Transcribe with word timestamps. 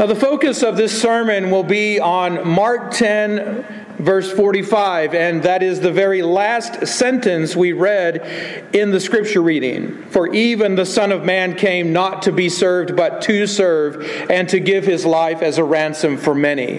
Now, 0.00 0.06
the 0.06 0.14
focus 0.14 0.62
of 0.62 0.78
this 0.78 0.98
sermon 0.98 1.50
will 1.50 1.62
be 1.62 2.00
on 2.00 2.48
Mark 2.48 2.92
10, 2.92 3.96
verse 3.98 4.32
45, 4.32 5.14
and 5.14 5.42
that 5.42 5.62
is 5.62 5.80
the 5.80 5.92
very 5.92 6.22
last 6.22 6.86
sentence 6.86 7.54
we 7.54 7.74
read 7.74 8.70
in 8.74 8.92
the 8.92 8.98
scripture 8.98 9.42
reading. 9.42 10.02
For 10.04 10.32
even 10.32 10.74
the 10.74 10.86
Son 10.86 11.12
of 11.12 11.26
Man 11.26 11.54
came 11.54 11.92
not 11.92 12.22
to 12.22 12.32
be 12.32 12.48
served, 12.48 12.96
but 12.96 13.20
to 13.24 13.46
serve, 13.46 14.02
and 14.30 14.48
to 14.48 14.58
give 14.58 14.86
his 14.86 15.04
life 15.04 15.42
as 15.42 15.58
a 15.58 15.64
ransom 15.64 16.16
for 16.16 16.34
many. 16.34 16.78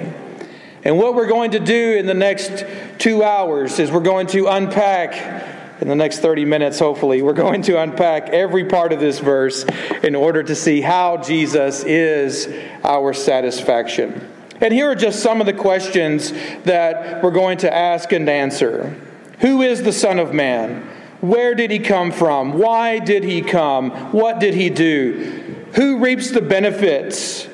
And 0.84 0.98
what 0.98 1.14
we're 1.14 1.28
going 1.28 1.52
to 1.52 1.60
do 1.60 1.94
in 1.94 2.08
the 2.08 2.16
next 2.16 2.66
two 2.98 3.24
hours 3.24 3.78
is 3.78 3.92
we're 3.92 4.00
going 4.00 4.26
to 4.28 4.48
unpack 4.48 5.61
in 5.82 5.88
the 5.88 5.96
next 5.96 6.20
30 6.20 6.46
minutes, 6.46 6.78
hopefully, 6.78 7.24
we're 7.24 7.34
going 7.34 7.64
to 7.64 7.82
unpack 7.82 8.30
every 8.30 8.66
part 8.66 8.94
of 8.94 9.00
this 9.00 9.20
verse 9.20 9.66
in 10.04 10.14
order 10.14 10.44
to 10.44 10.54
see 10.54 10.80
how 10.80 11.18
Jesus 11.18 11.84
is 11.84 12.48
our 12.84 13.14
satisfaction. 13.14 14.28
And 14.62 14.72
here 14.72 14.92
are 14.92 14.96
just 14.96 15.22
some 15.24 15.42
of 15.42 15.48
the 15.48 15.54
questions 15.54 16.32
that 16.66 17.24
we're 17.24 17.32
going 17.32 17.58
to 17.60 17.74
ask 17.74 18.12
and 18.12 18.30
answer 18.30 18.96
Who 19.40 19.64
is 19.64 19.82
the 19.82 19.92
Son 19.92 20.20
of 20.20 20.34
Man? 20.34 20.88
Where 21.20 21.56
did 21.56 21.72
he 21.72 21.80
come 21.80 22.12
from? 22.12 22.60
Why 22.60 23.00
did 23.00 23.24
he 23.24 23.42
come? 23.42 23.90
What 24.12 24.40
did 24.40 24.54
he 24.54 24.70
do? 24.70 25.66
Who 25.74 25.98
reaps 25.98 26.30
the 26.30 26.42
benefits? 26.42 27.48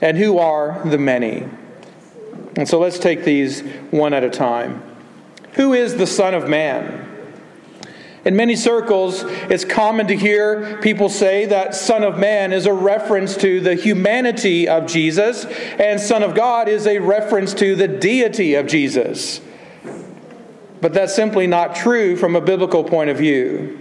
And 0.00 0.16
who 0.16 0.38
are 0.38 0.80
the 0.84 0.98
many? 0.98 1.48
And 2.56 2.68
so 2.68 2.78
let's 2.78 2.98
take 2.98 3.24
these 3.24 3.62
one 3.90 4.14
at 4.14 4.22
a 4.22 4.30
time. 4.30 4.82
Who 5.54 5.72
is 5.72 5.96
the 5.96 6.06
Son 6.06 6.34
of 6.34 6.48
Man? 6.48 7.11
In 8.24 8.36
many 8.36 8.54
circles, 8.54 9.24
it's 9.24 9.64
common 9.64 10.06
to 10.06 10.16
hear 10.16 10.78
people 10.80 11.08
say 11.08 11.46
that 11.46 11.74
Son 11.74 12.04
of 12.04 12.18
Man 12.18 12.52
is 12.52 12.66
a 12.66 12.72
reference 12.72 13.36
to 13.38 13.60
the 13.60 13.74
humanity 13.74 14.68
of 14.68 14.86
Jesus, 14.86 15.44
and 15.44 16.00
Son 16.00 16.22
of 16.22 16.34
God 16.34 16.68
is 16.68 16.86
a 16.86 17.00
reference 17.00 17.52
to 17.54 17.74
the 17.74 17.88
deity 17.88 18.54
of 18.54 18.68
Jesus. 18.68 19.40
But 20.80 20.92
that's 20.92 21.14
simply 21.14 21.48
not 21.48 21.74
true 21.74 22.16
from 22.16 22.36
a 22.36 22.40
biblical 22.40 22.84
point 22.84 23.10
of 23.10 23.16
view. 23.16 23.80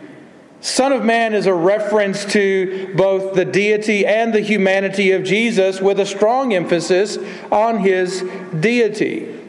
Son 0.60 0.92
of 0.92 1.04
Man 1.04 1.34
is 1.34 1.48
a 1.48 1.54
reference 1.54 2.26
to 2.26 2.94
both 2.96 3.34
the 3.34 3.46
deity 3.46 4.06
and 4.06 4.34
the 4.34 4.42
humanity 4.42 5.12
of 5.12 5.24
Jesus, 5.24 5.82
with 5.82 6.00
a 6.00 6.06
strong 6.06 6.54
emphasis 6.54 7.18
on 7.52 7.80
his 7.80 8.24
deity. 8.60 9.41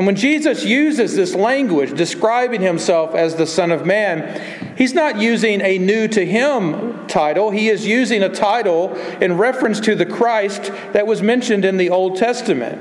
And 0.00 0.06
when 0.06 0.16
Jesus 0.16 0.64
uses 0.64 1.14
this 1.14 1.34
language 1.34 1.94
describing 1.94 2.62
himself 2.62 3.14
as 3.14 3.34
the 3.34 3.46
Son 3.46 3.70
of 3.70 3.84
Man, 3.84 4.74
he's 4.74 4.94
not 4.94 5.20
using 5.20 5.60
a 5.60 5.76
new 5.76 6.08
to 6.08 6.24
him 6.24 7.06
title. 7.06 7.50
He 7.50 7.68
is 7.68 7.86
using 7.86 8.22
a 8.22 8.30
title 8.30 8.94
in 9.20 9.36
reference 9.36 9.78
to 9.80 9.94
the 9.94 10.06
Christ 10.06 10.72
that 10.94 11.06
was 11.06 11.20
mentioned 11.20 11.66
in 11.66 11.76
the 11.76 11.90
Old 11.90 12.16
Testament. 12.16 12.80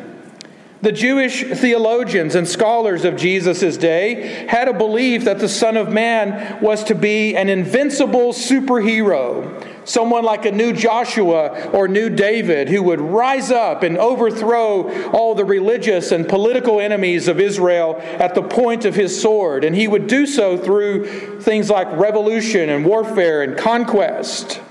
The 0.81 0.94
Jewish 0.94 1.44
theologians 1.44 2.36
and 2.36 2.47
scholars 2.47 3.03
of 3.03 3.17
Jesus' 3.17 3.75
day 3.75 4.45
had 4.47 4.70
a 4.70 4.73
belief 4.73 5.25
that 5.25 5.40
the 5.40 5.50
Son 5.50 5.75
of 5.75 5.92
Man 5.92 6.62
was 6.62 6.86
to 6.86 6.95
be 6.95 7.36
an 7.36 7.50
invincible 7.50 8.31
superhero 8.31 9.78
Someone 9.85 10.23
like 10.23 10.45
a 10.45 10.52
new 10.52 10.73
Joshua 10.73 11.69
or 11.72 11.88
new 11.88 12.09
David 12.09 12.69
who 12.69 12.83
would 12.83 13.02
rise 13.02 13.52
up 13.52 13.83
and 13.83 13.97
overthrow 13.97 15.09
all 15.11 15.35
the 15.35 15.45
religious 15.45 16.11
and 16.11 16.27
political 16.27 16.80
enemies 16.80 17.27
of 17.27 17.39
Israel 17.39 17.95
at 18.00 18.35
the 18.35 18.44
point 18.44 18.85
of 18.85 18.95
his 18.95 19.19
sword. 19.19 19.63
And 19.63 19.75
he 19.75 19.88
would 19.88 20.07
do 20.07 20.25
so 20.25 20.57
through 20.57 21.41
things 21.41 21.69
like 21.69 21.88
revolution 21.91 22.69
and 22.69 22.85
warfare 22.85 23.41
and 23.41 23.57
conquest. 23.57 24.61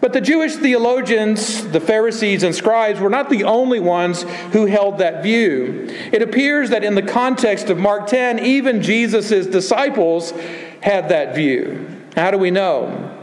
But 0.00 0.14
the 0.14 0.20
Jewish 0.20 0.56
theologians, 0.56 1.66
the 1.68 1.80
Pharisees 1.80 2.42
and 2.42 2.54
scribes, 2.54 3.00
were 3.00 3.10
not 3.10 3.28
the 3.28 3.44
only 3.44 3.80
ones 3.80 4.22
who 4.52 4.64
held 4.64 4.98
that 4.98 5.22
view. 5.22 5.88
It 6.10 6.22
appears 6.22 6.70
that 6.70 6.84
in 6.84 6.94
the 6.94 7.02
context 7.02 7.68
of 7.68 7.78
Mark 7.78 8.06
10, 8.06 8.38
even 8.38 8.80
Jesus' 8.80 9.46
disciples 9.46 10.32
had 10.80 11.10
that 11.10 11.34
view. 11.34 11.86
How 12.16 12.30
do 12.30 12.38
we 12.38 12.50
know? 12.50 13.19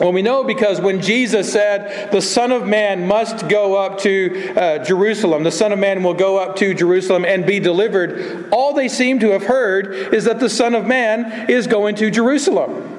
Well, 0.00 0.12
we 0.12 0.22
know 0.22 0.42
because 0.44 0.80
when 0.80 1.02
Jesus 1.02 1.52
said, 1.52 2.10
The 2.10 2.22
Son 2.22 2.52
of 2.52 2.66
Man 2.66 3.06
must 3.06 3.50
go 3.50 3.76
up 3.76 3.98
to 3.98 4.54
uh, 4.56 4.78
Jerusalem, 4.82 5.44
the 5.44 5.52
Son 5.52 5.72
of 5.72 5.78
Man 5.78 6.02
will 6.02 6.14
go 6.14 6.38
up 6.38 6.56
to 6.56 6.72
Jerusalem 6.72 7.26
and 7.26 7.44
be 7.44 7.60
delivered, 7.60 8.48
all 8.50 8.72
they 8.72 8.88
seem 8.88 9.20
to 9.20 9.32
have 9.32 9.42
heard 9.42 10.14
is 10.14 10.24
that 10.24 10.40
the 10.40 10.48
Son 10.48 10.74
of 10.74 10.86
Man 10.86 11.50
is 11.50 11.66
going 11.66 11.96
to 11.96 12.10
Jerusalem. 12.10 12.96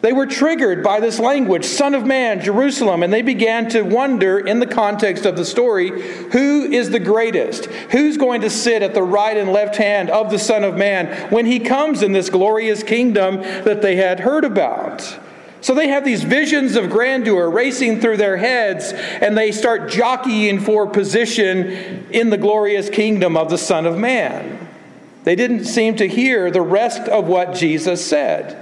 They 0.00 0.12
were 0.12 0.26
triggered 0.26 0.82
by 0.82 0.98
this 0.98 1.20
language, 1.20 1.64
Son 1.64 1.94
of 1.94 2.04
Man, 2.04 2.40
Jerusalem, 2.40 3.04
and 3.04 3.12
they 3.12 3.22
began 3.22 3.68
to 3.68 3.82
wonder, 3.82 4.40
in 4.40 4.58
the 4.58 4.66
context 4.66 5.26
of 5.26 5.36
the 5.36 5.44
story, 5.44 5.90
who 6.32 6.64
is 6.64 6.90
the 6.90 6.98
greatest? 6.98 7.66
Who's 7.66 8.16
going 8.16 8.40
to 8.40 8.50
sit 8.50 8.82
at 8.82 8.94
the 8.94 9.02
right 9.02 9.36
and 9.36 9.52
left 9.52 9.76
hand 9.76 10.10
of 10.10 10.30
the 10.30 10.38
Son 10.40 10.64
of 10.64 10.76
Man 10.76 11.30
when 11.30 11.46
he 11.46 11.60
comes 11.60 12.02
in 12.02 12.10
this 12.10 12.30
glorious 12.30 12.82
kingdom 12.82 13.36
that 13.36 13.80
they 13.80 13.94
had 13.94 14.20
heard 14.20 14.44
about? 14.44 15.20
So 15.62 15.74
they 15.74 15.88
have 15.88 16.04
these 16.04 16.22
visions 16.22 16.76
of 16.76 16.90
grandeur 16.90 17.50
racing 17.50 18.00
through 18.00 18.16
their 18.16 18.36
heads, 18.36 18.92
and 18.92 19.36
they 19.36 19.52
start 19.52 19.90
jockeying 19.90 20.60
for 20.60 20.86
position 20.86 22.06
in 22.10 22.30
the 22.30 22.38
glorious 22.38 22.88
kingdom 22.88 23.36
of 23.36 23.50
the 23.50 23.58
Son 23.58 23.86
of 23.86 23.98
Man. 23.98 24.68
They 25.24 25.36
didn't 25.36 25.64
seem 25.64 25.96
to 25.96 26.08
hear 26.08 26.50
the 26.50 26.62
rest 26.62 27.02
of 27.02 27.26
what 27.26 27.54
Jesus 27.54 28.04
said. 28.04 28.59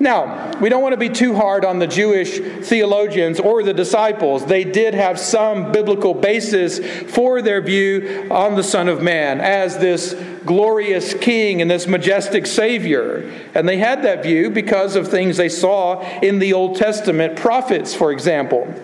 Now, 0.00 0.58
we 0.58 0.68
don't 0.68 0.82
want 0.82 0.92
to 0.92 0.98
be 0.98 1.08
too 1.08 1.36
hard 1.36 1.64
on 1.64 1.78
the 1.78 1.86
Jewish 1.86 2.38
theologians 2.66 3.38
or 3.38 3.62
the 3.62 3.72
disciples. 3.72 4.44
They 4.44 4.64
did 4.64 4.94
have 4.94 5.20
some 5.20 5.70
biblical 5.70 6.14
basis 6.14 6.80
for 7.12 7.40
their 7.40 7.60
view 7.60 8.26
on 8.30 8.56
the 8.56 8.64
Son 8.64 8.88
of 8.88 9.02
Man 9.02 9.40
as 9.40 9.78
this 9.78 10.14
glorious 10.44 11.14
King 11.14 11.62
and 11.62 11.70
this 11.70 11.86
majestic 11.86 12.46
Savior. 12.46 13.30
And 13.54 13.68
they 13.68 13.78
had 13.78 14.02
that 14.02 14.22
view 14.22 14.50
because 14.50 14.96
of 14.96 15.08
things 15.08 15.36
they 15.36 15.48
saw 15.48 16.00
in 16.20 16.40
the 16.40 16.52
Old 16.52 16.76
Testament 16.76 17.36
prophets, 17.36 17.94
for 17.94 18.12
example. 18.12 18.74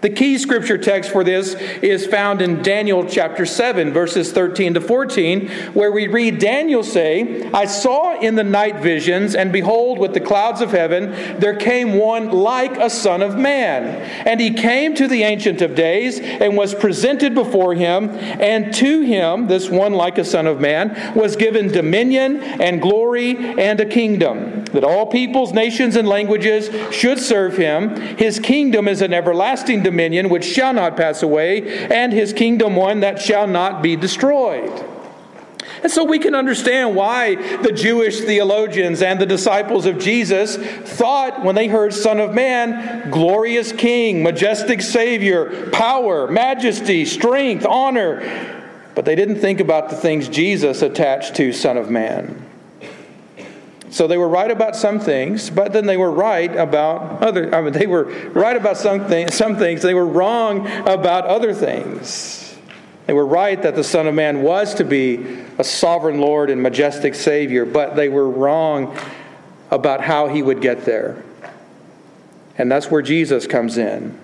The 0.00 0.08
key 0.10 0.38
scripture 0.38 0.78
text 0.78 1.10
for 1.10 1.22
this 1.22 1.54
is 1.82 2.06
found 2.06 2.40
in 2.40 2.62
Daniel 2.62 3.04
chapter 3.04 3.44
7, 3.44 3.92
verses 3.92 4.32
13 4.32 4.74
to 4.74 4.80
14, 4.80 5.48
where 5.74 5.92
we 5.92 6.06
read 6.06 6.38
Daniel 6.38 6.82
say, 6.82 7.50
I 7.52 7.66
saw 7.66 8.18
in 8.18 8.34
the 8.34 8.44
night 8.44 8.80
visions, 8.80 9.34
and 9.34 9.52
behold, 9.52 9.98
with 9.98 10.14
the 10.14 10.20
clouds 10.20 10.62
of 10.62 10.70
heaven, 10.70 11.10
there 11.38 11.54
came 11.54 11.98
one 11.98 12.30
like 12.30 12.78
a 12.78 12.88
son 12.88 13.20
of 13.20 13.36
man. 13.36 13.84
And 14.26 14.40
he 14.40 14.54
came 14.54 14.94
to 14.94 15.06
the 15.06 15.22
Ancient 15.22 15.60
of 15.60 15.74
Days 15.74 16.18
and 16.18 16.56
was 16.56 16.74
presented 16.74 17.34
before 17.34 17.74
him, 17.74 18.08
and 18.10 18.72
to 18.74 19.02
him, 19.02 19.48
this 19.48 19.68
one 19.68 19.92
like 19.92 20.16
a 20.16 20.24
son 20.24 20.46
of 20.46 20.60
man, 20.60 21.14
was 21.14 21.36
given 21.36 21.68
dominion 21.68 22.40
and 22.40 22.80
glory 22.80 23.36
and 23.36 23.78
a 23.80 23.86
kingdom, 23.86 24.64
that 24.66 24.84
all 24.84 25.04
peoples, 25.04 25.52
nations, 25.52 25.96
and 25.96 26.08
languages 26.08 26.70
should 26.94 27.18
serve 27.18 27.58
him. 27.58 27.96
His 28.16 28.38
kingdom 28.38 28.88
is 28.88 29.02
an 29.02 29.12
everlasting 29.12 29.82
dominion 29.90 30.28
which 30.28 30.44
shall 30.44 30.72
not 30.72 30.96
pass 30.96 31.22
away, 31.22 31.86
and 31.88 32.12
his 32.12 32.32
kingdom 32.32 32.76
one 32.76 33.00
that 33.00 33.20
shall 33.20 33.46
not 33.46 33.82
be 33.82 33.96
destroyed. 33.96 34.84
And 35.82 35.90
so 35.90 36.04
we 36.04 36.18
can 36.18 36.34
understand 36.34 36.94
why 36.94 37.36
the 37.58 37.72
Jewish 37.72 38.20
theologians 38.20 39.00
and 39.02 39.18
the 39.18 39.26
disciples 39.26 39.86
of 39.86 39.98
Jesus 39.98 40.56
thought 40.56 41.42
when 41.42 41.54
they 41.54 41.68
heard 41.68 41.94
Son 41.94 42.20
of 42.20 42.34
Man, 42.34 43.10
glorious 43.10 43.72
King, 43.72 44.22
majestic 44.22 44.82
Savior, 44.82 45.70
power, 45.70 46.30
majesty, 46.30 47.04
strength, 47.04 47.64
honor. 47.64 48.20
But 48.94 49.04
they 49.04 49.14
didn't 49.14 49.36
think 49.36 49.60
about 49.60 49.88
the 49.88 49.96
things 49.96 50.28
Jesus 50.28 50.82
attached 50.82 51.36
to 51.36 51.52
Son 51.52 51.78
of 51.78 51.88
Man. 51.88 52.49
So 53.90 54.06
they 54.06 54.18
were 54.18 54.28
right 54.28 54.50
about 54.50 54.76
some 54.76 55.00
things, 55.00 55.50
but 55.50 55.72
then 55.72 55.86
they 55.86 55.96
were 55.96 56.10
right 56.10 56.54
about 56.56 57.22
other. 57.22 57.52
I 57.52 57.60
mean, 57.60 57.72
they 57.72 57.88
were 57.88 58.04
right 58.30 58.56
about 58.56 58.76
some 58.76 59.06
things. 59.06 59.34
Some 59.34 59.56
things 59.56 59.82
they 59.82 59.94
were 59.94 60.06
wrong 60.06 60.68
about 60.86 61.26
other 61.26 61.52
things. 61.52 62.56
They 63.06 63.12
were 63.12 63.26
right 63.26 63.60
that 63.62 63.74
the 63.74 63.82
Son 63.82 64.06
of 64.06 64.14
Man 64.14 64.42
was 64.42 64.74
to 64.76 64.84
be 64.84 65.38
a 65.58 65.64
sovereign 65.64 66.20
Lord 66.20 66.50
and 66.50 66.62
majestic 66.62 67.16
Savior, 67.16 67.64
but 67.64 67.96
they 67.96 68.08
were 68.08 68.30
wrong 68.30 68.96
about 69.72 70.00
how 70.00 70.28
he 70.28 70.40
would 70.40 70.60
get 70.60 70.84
there. 70.84 71.24
And 72.56 72.70
that's 72.70 72.90
where 72.92 73.02
Jesus 73.02 73.48
comes 73.48 73.76
in. 73.76 74.16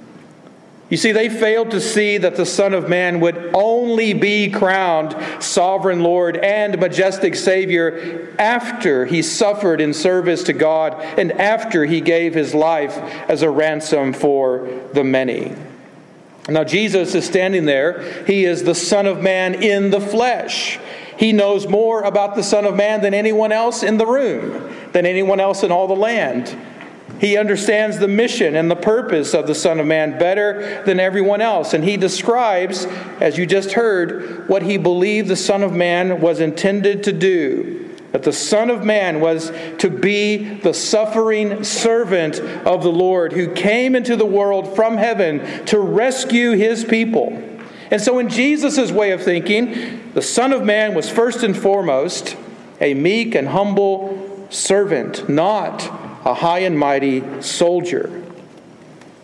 You 0.88 0.96
see, 0.96 1.10
they 1.10 1.28
failed 1.28 1.72
to 1.72 1.80
see 1.80 2.16
that 2.18 2.36
the 2.36 2.46
Son 2.46 2.72
of 2.72 2.88
Man 2.88 3.18
would 3.18 3.50
only 3.54 4.12
be 4.12 4.50
crowned 4.50 5.16
sovereign 5.42 6.04
Lord 6.04 6.36
and 6.36 6.78
majestic 6.78 7.34
Savior 7.34 8.32
after 8.38 9.04
he 9.04 9.20
suffered 9.20 9.80
in 9.80 9.92
service 9.92 10.44
to 10.44 10.52
God 10.52 10.94
and 11.18 11.32
after 11.32 11.84
he 11.84 12.00
gave 12.00 12.34
his 12.34 12.54
life 12.54 12.96
as 13.28 13.42
a 13.42 13.50
ransom 13.50 14.12
for 14.12 14.68
the 14.92 15.02
many. 15.02 15.56
Now, 16.48 16.62
Jesus 16.62 17.16
is 17.16 17.24
standing 17.24 17.64
there. 17.64 18.24
He 18.24 18.44
is 18.44 18.62
the 18.62 18.74
Son 18.74 19.06
of 19.06 19.20
Man 19.20 19.60
in 19.64 19.90
the 19.90 20.00
flesh. 20.00 20.78
He 21.18 21.32
knows 21.32 21.66
more 21.66 22.02
about 22.02 22.36
the 22.36 22.44
Son 22.44 22.64
of 22.64 22.76
Man 22.76 23.00
than 23.00 23.14
anyone 23.14 23.50
else 23.50 23.82
in 23.82 23.98
the 23.98 24.06
room, 24.06 24.72
than 24.92 25.04
anyone 25.04 25.40
else 25.40 25.64
in 25.64 25.72
all 25.72 25.88
the 25.88 25.96
land. 25.96 26.56
He 27.20 27.38
understands 27.38 27.98
the 27.98 28.08
mission 28.08 28.56
and 28.56 28.70
the 28.70 28.76
purpose 28.76 29.32
of 29.32 29.46
the 29.46 29.54
Son 29.54 29.80
of 29.80 29.86
Man 29.86 30.18
better 30.18 30.82
than 30.84 31.00
everyone 31.00 31.40
else. 31.40 31.72
And 31.72 31.82
he 31.82 31.96
describes, 31.96 32.84
as 33.20 33.38
you 33.38 33.46
just 33.46 33.72
heard, 33.72 34.48
what 34.48 34.62
he 34.62 34.76
believed 34.76 35.28
the 35.28 35.36
Son 35.36 35.62
of 35.62 35.72
Man 35.72 36.20
was 36.20 36.40
intended 36.40 37.04
to 37.04 37.12
do. 37.12 37.82
That 38.12 38.22
the 38.22 38.32
Son 38.32 38.70
of 38.70 38.84
Man 38.84 39.20
was 39.20 39.50
to 39.78 39.90
be 39.90 40.54
the 40.54 40.74
suffering 40.74 41.64
servant 41.64 42.38
of 42.40 42.82
the 42.82 42.92
Lord 42.92 43.32
who 43.32 43.52
came 43.52 43.94
into 43.94 44.16
the 44.16 44.26
world 44.26 44.76
from 44.76 44.96
heaven 44.96 45.64
to 45.66 45.78
rescue 45.78 46.52
his 46.52 46.84
people. 46.84 47.42
And 47.90 48.00
so, 48.00 48.18
in 48.18 48.28
Jesus' 48.28 48.90
way 48.90 49.12
of 49.12 49.22
thinking, 49.22 50.12
the 50.14 50.22
Son 50.22 50.52
of 50.52 50.64
Man 50.64 50.94
was 50.94 51.08
first 51.08 51.42
and 51.42 51.56
foremost 51.56 52.36
a 52.80 52.94
meek 52.94 53.34
and 53.34 53.48
humble 53.48 54.46
servant, 54.50 55.28
not 55.28 56.05
a 56.26 56.34
high 56.34 56.58
and 56.58 56.78
mighty 56.78 57.40
soldier. 57.40 58.22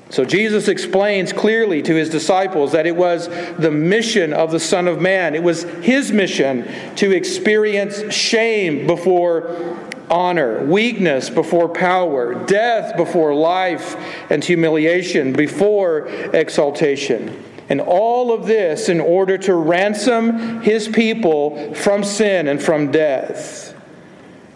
So 0.09 0.25
Jesus 0.25 0.69
explains 0.69 1.33
clearly 1.33 1.83
to 1.83 1.95
his 1.95 2.11
disciples 2.11 2.73
that 2.73 2.87
it 2.87 2.95
was 2.95 3.29
the 3.59 3.71
mission 3.71 4.33
of 4.33 4.51
the 4.53 4.61
Son 4.61 4.87
of 4.87 5.01
Man. 5.01 5.35
It 5.35 5.43
was 5.43 5.63
his 5.63 6.13
mission 6.13 6.71
to 6.97 7.11
experience 7.11 8.15
shame 8.15 8.87
before 8.87 9.79
honor, 10.11 10.65
weakness 10.65 11.31
before 11.31 11.69
power, 11.71 12.35
death 12.45 12.97
before 12.97 13.35
life, 13.35 13.97
and 14.31 14.45
humiliation 14.45 15.33
before 15.33 16.07
exaltation. 16.35 17.43
And 17.69 17.81
all 17.81 18.33
of 18.33 18.47
this 18.47 18.91
in 18.91 19.01
order 19.01 19.39
to 19.39 19.55
ransom 19.55 20.61
his 20.61 20.87
people 20.87 21.75
from 21.75 22.05
sin 22.05 22.47
and 22.47 22.63
from 22.63 22.93
death. 22.93 23.72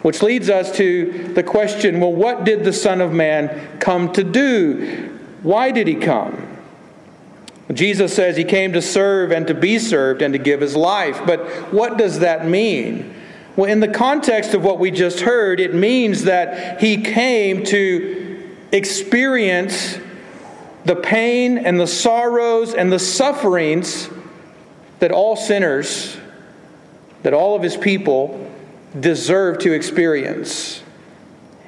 Which 0.07 0.23
leads 0.23 0.49
us 0.49 0.71
to 0.77 1.33
the 1.33 1.43
question 1.43 1.99
well, 1.99 2.13
what 2.13 2.45
did 2.45 2.63
the 2.63 2.71
Son 2.71 3.01
of 3.01 3.11
Man 3.11 3.77
come 3.79 4.13
to 4.13 4.23
do? 4.23 5.19
Why 5.43 5.71
did 5.71 5.85
he 5.85 5.95
come? 5.95 6.47
Jesus 7.73 8.15
says 8.15 8.37
he 8.37 8.45
came 8.45 8.71
to 8.71 8.81
serve 8.81 9.33
and 9.33 9.45
to 9.47 9.53
be 9.53 9.77
served 9.77 10.21
and 10.21 10.33
to 10.33 10.37
give 10.37 10.61
his 10.61 10.77
life. 10.77 11.19
But 11.27 11.45
what 11.73 11.97
does 11.97 12.19
that 12.19 12.47
mean? 12.47 13.15
Well, 13.57 13.69
in 13.69 13.81
the 13.81 13.89
context 13.89 14.53
of 14.53 14.63
what 14.63 14.79
we 14.79 14.91
just 14.91 15.19
heard, 15.19 15.59
it 15.59 15.75
means 15.75 16.23
that 16.23 16.79
he 16.79 17.01
came 17.01 17.65
to 17.65 18.49
experience 18.71 19.99
the 20.85 20.95
pain 20.95 21.57
and 21.57 21.77
the 21.77 21.85
sorrows 21.85 22.73
and 22.73 22.93
the 22.93 22.99
sufferings 22.99 24.09
that 24.99 25.11
all 25.11 25.35
sinners, 25.35 26.15
that 27.23 27.33
all 27.33 27.57
of 27.57 27.61
his 27.61 27.75
people 27.75 28.53
deserve 28.99 29.59
to 29.59 29.71
experience. 29.73 30.83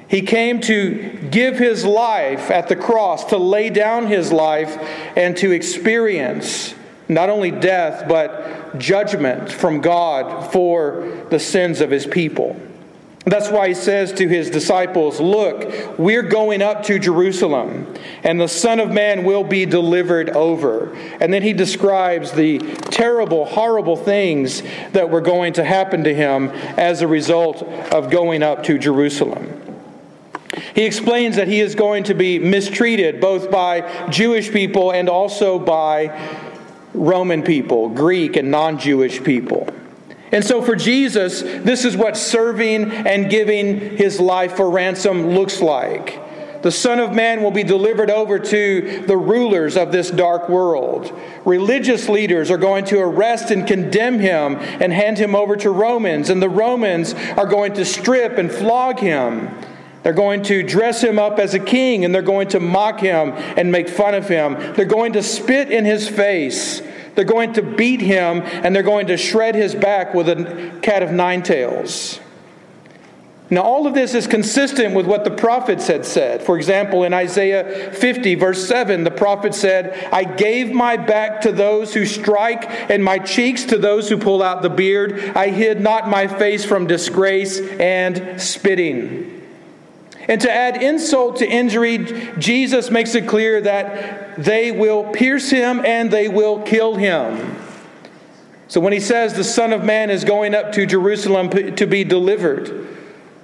He 0.08 0.22
came 0.22 0.60
to 0.62 1.28
give 1.30 1.58
his 1.58 1.84
life 1.84 2.50
at 2.50 2.68
the 2.68 2.76
cross, 2.76 3.26
to 3.26 3.36
lay 3.36 3.70
down 3.70 4.06
his 4.08 4.32
life, 4.32 4.76
and 5.16 5.36
to 5.36 5.52
experience 5.52 6.74
not 7.08 7.28
only 7.28 7.50
death, 7.50 8.08
but 8.08 8.78
judgment 8.78 9.50
from 9.50 9.80
God 9.80 10.52
for 10.52 11.26
the 11.30 11.38
sins 11.38 11.80
of 11.80 11.90
his 11.90 12.06
people. 12.06 12.60
That's 13.26 13.50
why 13.50 13.68
he 13.68 13.74
says 13.74 14.12
to 14.14 14.26
his 14.26 14.48
disciples, 14.48 15.20
Look, 15.20 15.98
we're 15.98 16.22
going 16.22 16.62
up 16.62 16.84
to 16.84 16.98
Jerusalem, 16.98 17.92
and 18.24 18.40
the 18.40 18.48
Son 18.48 18.80
of 18.80 18.90
Man 18.90 19.24
will 19.24 19.44
be 19.44 19.66
delivered 19.66 20.30
over. 20.30 20.94
And 21.20 21.32
then 21.32 21.42
he 21.42 21.52
describes 21.52 22.32
the 22.32 22.58
terrible, 22.58 23.44
horrible 23.44 23.96
things 23.96 24.62
that 24.92 25.10
were 25.10 25.20
going 25.20 25.52
to 25.54 25.64
happen 25.64 26.04
to 26.04 26.14
him 26.14 26.48
as 26.78 27.02
a 27.02 27.06
result 27.06 27.62
of 27.62 28.10
going 28.10 28.42
up 28.42 28.62
to 28.64 28.78
Jerusalem. 28.78 29.60
He 30.74 30.84
explains 30.84 31.36
that 31.36 31.46
he 31.46 31.60
is 31.60 31.74
going 31.74 32.04
to 32.04 32.14
be 32.14 32.38
mistreated 32.38 33.20
both 33.20 33.50
by 33.50 34.08
Jewish 34.08 34.50
people 34.50 34.92
and 34.92 35.10
also 35.10 35.58
by 35.58 36.18
Roman 36.94 37.42
people, 37.42 37.90
Greek 37.90 38.36
and 38.36 38.50
non 38.50 38.78
Jewish 38.78 39.22
people. 39.22 39.68
And 40.32 40.44
so 40.44 40.62
for 40.62 40.76
Jesus, 40.76 41.42
this 41.42 41.84
is 41.84 41.96
what 41.96 42.16
serving 42.16 42.90
and 42.90 43.30
giving 43.30 43.96
his 43.96 44.20
life 44.20 44.56
for 44.56 44.70
ransom 44.70 45.30
looks 45.30 45.60
like. 45.60 46.20
The 46.62 46.70
Son 46.70 46.98
of 46.98 47.14
Man 47.14 47.42
will 47.42 47.50
be 47.50 47.62
delivered 47.62 48.10
over 48.10 48.38
to 48.38 49.04
the 49.06 49.16
rulers 49.16 49.76
of 49.78 49.92
this 49.92 50.10
dark 50.10 50.48
world. 50.48 51.10
Religious 51.46 52.08
leaders 52.08 52.50
are 52.50 52.58
going 52.58 52.84
to 52.86 53.00
arrest 53.00 53.50
and 53.50 53.66
condemn 53.66 54.18
him 54.18 54.56
and 54.56 54.92
hand 54.92 55.16
him 55.16 55.34
over 55.34 55.56
to 55.56 55.70
Romans, 55.70 56.28
and 56.28 56.42
the 56.42 56.50
Romans 56.50 57.14
are 57.14 57.46
going 57.46 57.72
to 57.74 57.84
strip 57.84 58.36
and 58.36 58.52
flog 58.52 58.98
him. 58.98 59.48
They're 60.02 60.12
going 60.12 60.42
to 60.44 60.62
dress 60.62 61.02
him 61.02 61.18
up 61.18 61.38
as 61.38 61.52
a 61.52 61.58
king 61.58 62.06
and 62.06 62.14
they're 62.14 62.22
going 62.22 62.48
to 62.48 62.60
mock 62.60 63.00
him 63.00 63.32
and 63.32 63.70
make 63.70 63.86
fun 63.86 64.14
of 64.14 64.28
him. 64.28 64.54
They're 64.74 64.86
going 64.86 65.12
to 65.12 65.22
spit 65.22 65.70
in 65.70 65.84
his 65.84 66.08
face 66.08 66.80
they're 67.14 67.24
going 67.24 67.52
to 67.54 67.62
beat 67.62 68.00
him 68.00 68.42
and 68.42 68.74
they're 68.74 68.82
going 68.82 69.06
to 69.08 69.16
shred 69.16 69.54
his 69.54 69.74
back 69.74 70.14
with 70.14 70.28
a 70.28 70.78
cat 70.82 71.02
of 71.02 71.12
nine 71.12 71.42
tails. 71.42 72.20
Now, 73.52 73.62
all 73.62 73.88
of 73.88 73.94
this 73.94 74.14
is 74.14 74.28
consistent 74.28 74.94
with 74.94 75.06
what 75.06 75.24
the 75.24 75.30
prophets 75.32 75.88
had 75.88 76.06
said. 76.06 76.40
For 76.40 76.56
example, 76.56 77.02
in 77.02 77.12
Isaiah 77.12 77.92
50, 77.92 78.36
verse 78.36 78.66
7, 78.68 79.02
the 79.02 79.10
prophet 79.10 79.56
said, 79.56 80.08
I 80.12 80.22
gave 80.22 80.70
my 80.70 80.96
back 80.96 81.40
to 81.40 81.50
those 81.50 81.92
who 81.92 82.06
strike, 82.06 82.64
and 82.88 83.02
my 83.02 83.18
cheeks 83.18 83.64
to 83.64 83.76
those 83.76 84.08
who 84.08 84.18
pull 84.18 84.40
out 84.40 84.62
the 84.62 84.70
beard. 84.70 85.36
I 85.36 85.48
hid 85.48 85.80
not 85.80 86.08
my 86.08 86.28
face 86.28 86.64
from 86.64 86.86
disgrace 86.86 87.58
and 87.58 88.40
spitting. 88.40 89.39
And 90.30 90.40
to 90.42 90.50
add 90.50 90.80
insult 90.80 91.38
to 91.38 91.46
injury, 91.46 91.98
Jesus 92.38 92.88
makes 92.88 93.16
it 93.16 93.26
clear 93.26 93.60
that 93.62 94.36
they 94.36 94.70
will 94.70 95.02
pierce 95.10 95.50
him 95.50 95.84
and 95.84 96.08
they 96.08 96.28
will 96.28 96.62
kill 96.62 96.94
him. 96.94 97.56
So 98.68 98.80
when 98.80 98.92
he 98.92 99.00
says 99.00 99.34
the 99.34 99.42
Son 99.42 99.72
of 99.72 99.82
Man 99.82 100.08
is 100.08 100.22
going 100.22 100.54
up 100.54 100.70
to 100.74 100.86
Jerusalem 100.86 101.50
to 101.74 101.84
be 101.84 102.04
delivered, 102.04 102.96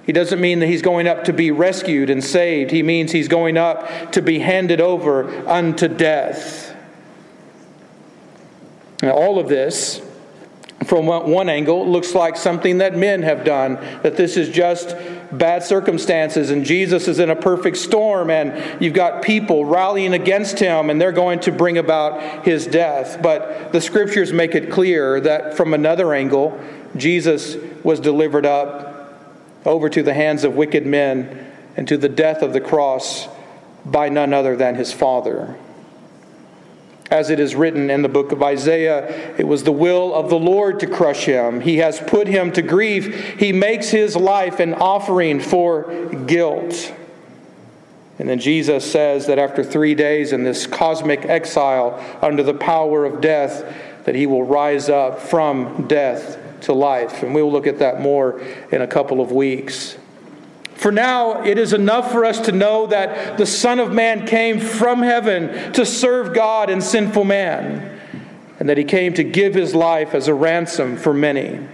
he 0.05 0.13
doesn't 0.13 0.39
mean 0.39 0.59
that 0.59 0.67
he's 0.67 0.81
going 0.81 1.09
up 1.09 1.25
to 1.25 1.33
be 1.33 1.51
rescued 1.51 2.09
and 2.09 2.23
saved. 2.23 2.71
He 2.71 2.83
means 2.83 3.11
he's 3.11 3.27
going 3.27 3.57
up 3.57 4.13
to 4.13 4.21
be 4.21 4.39
handed 4.39 4.79
over 4.79 5.45
unto 5.45 5.89
death. 5.89 6.73
Now, 9.01 9.11
all 9.11 9.39
of 9.39 9.49
this 9.49 10.01
from 10.85 11.07
one 11.07 11.49
angle, 11.49 11.89
looks 11.89 12.13
like 12.13 12.37
something 12.37 12.77
that 12.77 12.95
men 12.95 13.23
have 13.23 13.43
done, 13.43 13.75
that 14.03 14.15
this 14.15 14.37
is 14.37 14.49
just 14.49 14.95
bad 15.31 15.63
circumstances 15.63 16.51
and 16.51 16.63
Jesus 16.65 17.07
is 17.07 17.19
in 17.19 17.29
a 17.29 17.35
perfect 17.35 17.77
storm 17.77 18.29
and 18.29 18.81
you've 18.81 18.93
got 18.93 19.21
people 19.21 19.65
rallying 19.65 20.13
against 20.13 20.59
him 20.59 20.89
and 20.89 21.01
they're 21.01 21.11
going 21.11 21.39
to 21.41 21.51
bring 21.51 21.77
about 21.77 22.45
his 22.45 22.67
death. 22.67 23.21
But 23.21 23.71
the 23.71 23.81
scriptures 23.81 24.31
make 24.31 24.55
it 24.55 24.71
clear 24.71 25.19
that 25.21 25.57
from 25.57 25.73
another 25.73 26.13
angle, 26.13 26.57
Jesus 26.95 27.57
was 27.83 27.99
delivered 27.99 28.45
up 28.45 29.13
over 29.65 29.89
to 29.89 30.03
the 30.03 30.13
hands 30.13 30.43
of 30.43 30.55
wicked 30.55 30.85
men 30.85 31.51
and 31.75 31.87
to 31.87 31.97
the 31.97 32.09
death 32.09 32.41
of 32.41 32.53
the 32.53 32.61
cross 32.61 33.27
by 33.85 34.09
none 34.09 34.33
other 34.33 34.55
than 34.55 34.75
his 34.75 34.93
Father. 34.93 35.57
As 37.09 37.29
it 37.29 37.39
is 37.39 37.55
written 37.55 37.89
in 37.89 38.01
the 38.01 38.09
book 38.09 38.31
of 38.31 38.43
Isaiah, 38.43 39.35
it 39.37 39.47
was 39.47 39.63
the 39.63 39.71
will 39.71 40.13
of 40.13 40.29
the 40.29 40.39
Lord 40.39 40.79
to 40.81 40.87
crush 40.87 41.25
him. 41.25 41.61
He 41.61 41.77
has 41.77 41.99
put 41.99 42.27
him 42.27 42.51
to 42.53 42.61
grief. 42.61 43.39
He 43.39 43.53
makes 43.53 43.89
his 43.89 44.15
life 44.15 44.59
an 44.59 44.73
offering 44.73 45.39
for 45.39 45.83
guilt. 46.25 46.93
And 48.19 48.27
then 48.27 48.39
Jesus 48.39 48.89
says 48.89 49.27
that 49.27 49.39
after 49.39 49.63
three 49.63 49.95
days 49.95 50.33
in 50.33 50.43
this 50.43 50.67
cosmic 50.67 51.25
exile 51.25 52.03
under 52.21 52.43
the 52.43 52.53
power 52.53 53.05
of 53.05 53.21
death, 53.21 54.03
that 54.05 54.15
he 54.15 54.25
will 54.25 54.43
rise 54.43 54.89
up 54.89 55.19
from 55.19 55.87
death 55.87 56.39
to 56.61 56.73
life. 56.73 57.23
And 57.23 57.35
we 57.35 57.41
will 57.41 57.51
look 57.51 57.67
at 57.67 57.79
that 57.79 58.01
more 58.01 58.41
in 58.71 58.81
a 58.81 58.87
couple 58.87 59.21
of 59.21 59.31
weeks. 59.31 59.97
For 60.77 60.91
now, 60.91 61.43
it 61.43 61.57
is 61.57 61.73
enough 61.73 62.11
for 62.11 62.23
us 62.23 62.39
to 62.41 62.51
know 62.51 62.85
that 62.85 63.37
the 63.39 63.47
Son 63.47 63.79
of 63.79 63.91
Man 63.91 64.27
came 64.27 64.59
from 64.59 65.01
heaven 65.01 65.73
to 65.73 65.85
serve 65.87 66.35
God 66.35 66.69
and 66.69 66.83
sinful 66.83 67.23
man, 67.23 67.99
and 68.59 68.69
that 68.69 68.77
he 68.77 68.83
came 68.83 69.15
to 69.15 69.23
give 69.23 69.55
his 69.55 69.73
life 69.73 70.13
as 70.13 70.27
a 70.27 70.35
ransom 70.35 70.95
for 70.95 71.15
many. 71.15 71.67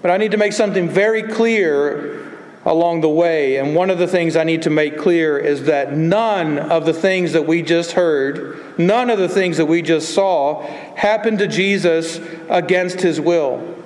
But 0.00 0.10
I 0.10 0.16
need 0.16 0.30
to 0.30 0.38
make 0.38 0.54
something 0.54 0.88
very 0.88 1.22
clear 1.22 2.26
along 2.64 3.02
the 3.02 3.08
way, 3.08 3.56
and 3.56 3.74
one 3.74 3.90
of 3.90 3.98
the 3.98 4.08
things 4.08 4.34
I 4.34 4.44
need 4.44 4.62
to 4.62 4.70
make 4.70 4.96
clear 4.96 5.38
is 5.38 5.64
that 5.64 5.94
none 5.94 6.58
of 6.58 6.86
the 6.86 6.94
things 6.94 7.34
that 7.34 7.46
we 7.46 7.60
just 7.60 7.92
heard, 7.92 8.78
none 8.78 9.10
of 9.10 9.18
the 9.18 9.28
things 9.28 9.58
that 9.58 9.66
we 9.66 9.82
just 9.82 10.14
saw, 10.14 10.62
happened 10.96 11.38
to 11.40 11.46
Jesus 11.48 12.18
against 12.48 13.02
his 13.02 13.20
will. 13.20 13.77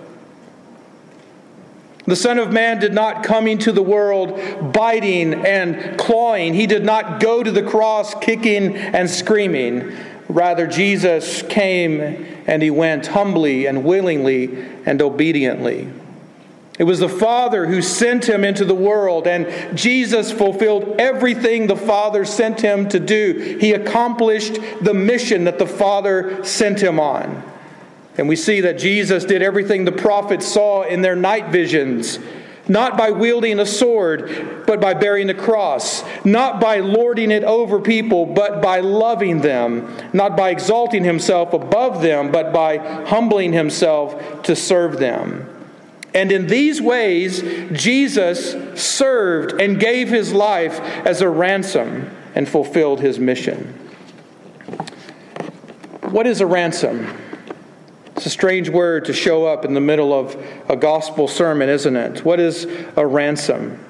The 2.04 2.16
Son 2.16 2.38
of 2.38 2.52
Man 2.52 2.80
did 2.80 2.92
not 2.92 3.22
come 3.22 3.46
into 3.46 3.70
the 3.70 3.82
world 3.82 4.72
biting 4.72 5.34
and 5.34 5.98
clawing. 5.98 6.54
He 6.54 6.66
did 6.66 6.84
not 6.84 7.20
go 7.20 7.42
to 7.42 7.50
the 7.50 7.62
cross 7.62 8.14
kicking 8.14 8.76
and 8.76 9.08
screaming. 9.08 9.96
Rather, 10.28 10.66
Jesus 10.66 11.42
came 11.42 12.00
and 12.46 12.62
he 12.62 12.70
went 12.70 13.06
humbly 13.08 13.66
and 13.66 13.84
willingly 13.84 14.64
and 14.84 15.00
obediently. 15.00 15.88
It 16.78 16.84
was 16.84 16.98
the 16.98 17.08
Father 17.08 17.66
who 17.66 17.82
sent 17.82 18.28
him 18.28 18.44
into 18.44 18.64
the 18.64 18.74
world, 18.74 19.28
and 19.28 19.76
Jesus 19.76 20.32
fulfilled 20.32 20.96
everything 20.98 21.66
the 21.66 21.76
Father 21.76 22.24
sent 22.24 22.60
him 22.60 22.88
to 22.88 22.98
do. 22.98 23.58
He 23.60 23.72
accomplished 23.72 24.58
the 24.80 24.94
mission 24.94 25.44
that 25.44 25.58
the 25.58 25.66
Father 25.66 26.42
sent 26.44 26.82
him 26.82 26.98
on. 26.98 27.44
And 28.18 28.28
we 28.28 28.36
see 28.36 28.60
that 28.62 28.78
Jesus 28.78 29.24
did 29.24 29.42
everything 29.42 29.84
the 29.84 29.92
prophets 29.92 30.46
saw 30.46 30.82
in 30.82 31.02
their 31.02 31.16
night 31.16 31.48
visions 31.48 32.18
not 32.68 32.96
by 32.96 33.10
wielding 33.10 33.58
a 33.58 33.66
sword, 33.66 34.64
but 34.66 34.80
by 34.80 34.94
bearing 34.94 35.26
the 35.26 35.34
cross, 35.34 36.04
not 36.24 36.60
by 36.60 36.78
lording 36.78 37.30
it 37.30 37.42
over 37.44 37.80
people, 37.80 38.24
but 38.24 38.62
by 38.62 38.80
loving 38.80 39.40
them, 39.40 39.92
not 40.12 40.36
by 40.36 40.50
exalting 40.50 41.04
himself 41.04 41.52
above 41.52 42.02
them, 42.02 42.30
but 42.30 42.52
by 42.52 42.78
humbling 43.06 43.52
himself 43.52 44.42
to 44.42 44.54
serve 44.54 44.98
them. 44.98 45.48
And 46.14 46.30
in 46.30 46.46
these 46.46 46.80
ways, 46.80 47.42
Jesus 47.72 48.54
served 48.80 49.60
and 49.60 49.80
gave 49.80 50.08
his 50.08 50.32
life 50.32 50.78
as 51.06 51.20
a 51.20 51.28
ransom 51.28 52.10
and 52.34 52.48
fulfilled 52.48 53.00
his 53.00 53.18
mission. 53.18 53.78
What 56.02 56.26
is 56.26 56.40
a 56.40 56.46
ransom? 56.46 57.21
It's 58.22 58.28
a 58.28 58.30
strange 58.30 58.68
word 58.68 59.06
to 59.06 59.12
show 59.12 59.46
up 59.46 59.64
in 59.64 59.74
the 59.74 59.80
middle 59.80 60.12
of 60.12 60.36
a 60.68 60.76
gospel 60.76 61.26
sermon, 61.26 61.68
isn't 61.68 61.96
it? 61.96 62.24
What 62.24 62.38
is 62.38 62.68
a 62.94 63.04
ransom? 63.04 63.84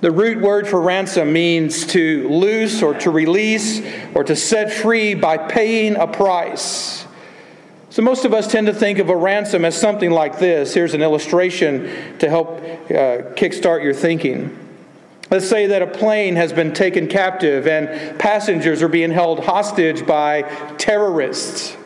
The 0.00 0.10
root 0.10 0.40
word 0.40 0.66
for 0.66 0.80
ransom 0.80 1.34
means 1.34 1.84
to 1.88 2.26
loose 2.30 2.82
or 2.82 2.94
to 2.94 3.10
release 3.10 3.82
or 4.14 4.24
to 4.24 4.34
set 4.34 4.72
free 4.72 5.12
by 5.12 5.36
paying 5.36 5.96
a 5.96 6.06
price. 6.06 7.06
So, 7.90 8.00
most 8.00 8.24
of 8.24 8.32
us 8.32 8.50
tend 8.50 8.68
to 8.68 8.72
think 8.72 8.98
of 9.00 9.10
a 9.10 9.16
ransom 9.16 9.66
as 9.66 9.78
something 9.78 10.10
like 10.10 10.38
this. 10.38 10.72
Here's 10.72 10.94
an 10.94 11.02
illustration 11.02 12.16
to 12.20 12.30
help 12.30 12.48
uh, 12.48 13.36
kickstart 13.36 13.84
your 13.84 13.92
thinking. 13.92 14.58
Let's 15.30 15.46
say 15.46 15.66
that 15.66 15.82
a 15.82 15.86
plane 15.86 16.36
has 16.36 16.54
been 16.54 16.72
taken 16.72 17.06
captive 17.06 17.66
and 17.66 18.18
passengers 18.18 18.82
are 18.82 18.88
being 18.88 19.10
held 19.10 19.44
hostage 19.44 20.06
by 20.06 20.40
terrorists. 20.78 21.76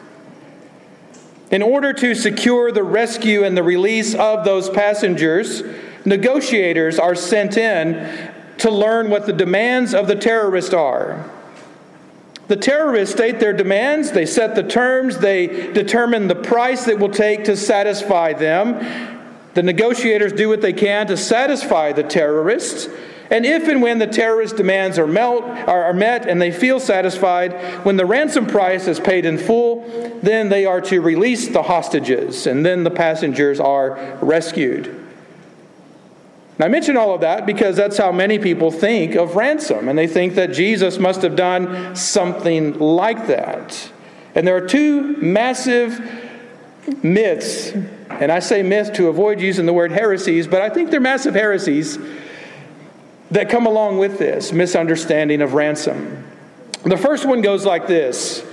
In 1.50 1.62
order 1.62 1.92
to 1.92 2.14
secure 2.14 2.70
the 2.70 2.84
rescue 2.84 3.44
and 3.44 3.56
the 3.56 3.62
release 3.62 4.14
of 4.14 4.44
those 4.44 4.70
passengers, 4.70 5.62
negotiators 6.04 6.98
are 6.98 7.14
sent 7.14 7.56
in 7.56 8.32
to 8.58 8.70
learn 8.70 9.10
what 9.10 9.26
the 9.26 9.32
demands 9.32 9.94
of 9.94 10.06
the 10.06 10.14
terrorists 10.14 10.72
are. 10.72 11.28
The 12.46 12.56
terrorists 12.56 13.14
state 13.14 13.40
their 13.40 13.52
demands, 13.52 14.12
they 14.12 14.26
set 14.26 14.54
the 14.54 14.62
terms, 14.62 15.18
they 15.18 15.72
determine 15.72 16.28
the 16.28 16.34
price 16.34 16.88
it 16.88 16.98
will 16.98 17.10
take 17.10 17.44
to 17.44 17.56
satisfy 17.56 18.32
them. 18.32 19.18
The 19.54 19.62
negotiators 19.62 20.32
do 20.32 20.48
what 20.48 20.60
they 20.60 20.72
can 20.72 21.06
to 21.08 21.16
satisfy 21.16 21.92
the 21.92 22.02
terrorists. 22.02 22.88
And 23.30 23.46
if 23.46 23.68
and 23.68 23.80
when 23.80 24.00
the 24.00 24.08
terrorist 24.08 24.56
demands 24.56 24.98
are, 24.98 25.06
melt, 25.06 25.44
are, 25.44 25.92
met 25.92 26.28
and 26.28 26.42
they 26.42 26.50
feel 26.50 26.80
satisfied, 26.80 27.52
when 27.84 27.96
the 27.96 28.04
ransom 28.04 28.44
price 28.44 28.88
is 28.88 28.98
paid 28.98 29.24
in 29.24 29.38
full, 29.38 30.18
then 30.20 30.48
they 30.48 30.66
are 30.66 30.80
to 30.82 31.00
release 31.00 31.48
the 31.48 31.62
hostages, 31.62 32.48
and 32.48 32.66
then 32.66 32.82
the 32.82 32.90
passengers 32.90 33.60
are 33.60 34.18
rescued. 34.20 34.96
Now, 36.58 36.66
I 36.66 36.68
mention 36.68 36.96
all 36.96 37.14
of 37.14 37.20
that 37.20 37.46
because 37.46 37.76
that's 37.76 37.96
how 37.96 38.10
many 38.10 38.38
people 38.40 38.72
think 38.72 39.14
of 39.14 39.36
ransom, 39.36 39.88
and 39.88 39.96
they 39.96 40.08
think 40.08 40.34
that 40.34 40.52
Jesus 40.52 40.98
must 40.98 41.22
have 41.22 41.36
done 41.36 41.94
something 41.94 42.78
like 42.80 43.28
that. 43.28 43.92
And 44.34 44.46
there 44.46 44.56
are 44.56 44.66
two 44.66 45.16
massive 45.18 46.00
myths, 47.04 47.70
and 48.10 48.32
I 48.32 48.40
say 48.40 48.64
myth 48.64 48.92
to 48.94 49.06
avoid 49.06 49.40
using 49.40 49.66
the 49.66 49.72
word 49.72 49.92
heresies, 49.92 50.48
but 50.48 50.60
I 50.62 50.68
think 50.68 50.90
they're 50.90 50.98
massive 50.98 51.34
heresies 51.34 51.96
that 53.30 53.48
come 53.48 53.66
along 53.66 53.98
with 53.98 54.18
this 54.18 54.52
misunderstanding 54.52 55.40
of 55.40 55.54
ransom. 55.54 56.24
The 56.82 56.96
first 56.96 57.26
one 57.26 57.42
goes 57.42 57.64
like 57.64 57.86
this 57.86 58.44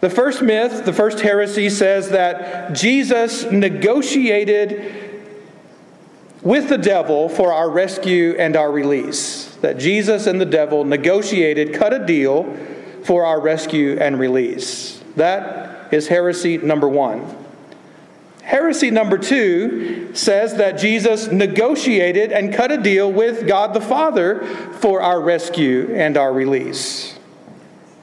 The 0.00 0.10
first 0.10 0.42
myth, 0.42 0.84
the 0.84 0.92
first 0.92 1.20
heresy 1.20 1.70
says 1.70 2.10
that 2.10 2.74
Jesus 2.74 3.44
negotiated 3.44 5.10
with 6.42 6.68
the 6.68 6.78
devil 6.78 7.28
for 7.28 7.52
our 7.52 7.70
rescue 7.70 8.34
and 8.38 8.56
our 8.56 8.70
release. 8.70 9.54
That 9.56 9.78
Jesus 9.78 10.26
and 10.26 10.40
the 10.40 10.46
devil 10.46 10.84
negotiated, 10.84 11.72
cut 11.72 11.92
a 11.92 12.04
deal 12.04 12.56
for 13.04 13.24
our 13.24 13.40
rescue 13.40 13.96
and 14.00 14.18
release. 14.18 15.02
That 15.16 15.92
is 15.92 16.08
heresy 16.08 16.58
number 16.58 16.88
one. 16.88 17.41
Heresy 18.42 18.90
number 18.90 19.18
two 19.18 20.14
says 20.14 20.56
that 20.56 20.78
Jesus 20.78 21.28
negotiated 21.28 22.32
and 22.32 22.52
cut 22.52 22.72
a 22.72 22.76
deal 22.76 23.10
with 23.10 23.46
God 23.46 23.72
the 23.72 23.80
Father 23.80 24.44
for 24.80 25.00
our 25.00 25.20
rescue 25.20 25.94
and 25.94 26.16
our 26.16 26.32
release. 26.32 27.18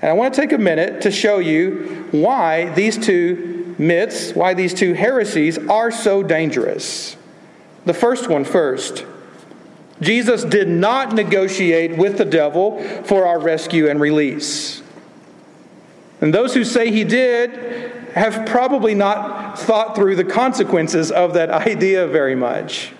And 0.01 0.09
I 0.09 0.13
want 0.13 0.33
to 0.33 0.41
take 0.41 0.53
a 0.53 0.57
minute 0.57 1.01
to 1.01 1.11
show 1.11 1.39
you 1.39 2.07
why 2.11 2.73
these 2.73 2.97
two 2.97 3.75
myths, 3.77 4.33
why 4.33 4.53
these 4.53 4.73
two 4.73 4.93
heresies 4.93 5.57
are 5.57 5.91
so 5.91 6.23
dangerous. 6.23 7.17
The 7.85 7.93
first 7.93 8.29
one 8.29 8.45
first. 8.45 9.05
Jesus 10.01 10.45
did 10.45 10.69
not 10.69 11.13
negotiate 11.13 11.97
with 11.97 12.17
the 12.17 12.23
devil 12.23 12.81
for 13.03 13.25
our 13.25 13.39
rescue 13.39 13.89
and 13.89 13.99
release. 13.99 14.81
And 16.21 16.33
those 16.33 16.53
who 16.53 16.63
say 16.63 16.91
he 16.91 17.03
did 17.03 17.98
have 18.13 18.45
probably 18.45 18.95
not 18.95 19.57
thought 19.57 19.95
through 19.95 20.15
the 20.15 20.23
consequences 20.23 21.11
of 21.11 21.33
that 21.33 21.49
idea 21.49 22.07
very 22.07 22.35
much. 22.35 22.93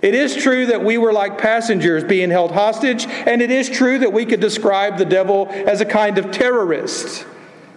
It 0.00 0.14
is 0.14 0.36
true 0.36 0.66
that 0.66 0.84
we 0.84 0.96
were 0.96 1.12
like 1.12 1.38
passengers 1.38 2.04
being 2.04 2.30
held 2.30 2.52
hostage, 2.52 3.06
and 3.06 3.42
it 3.42 3.50
is 3.50 3.68
true 3.68 3.98
that 3.98 4.12
we 4.12 4.26
could 4.26 4.40
describe 4.40 4.96
the 4.96 5.04
devil 5.04 5.48
as 5.50 5.80
a 5.80 5.84
kind 5.84 6.18
of 6.18 6.30
terrorist. 6.30 7.26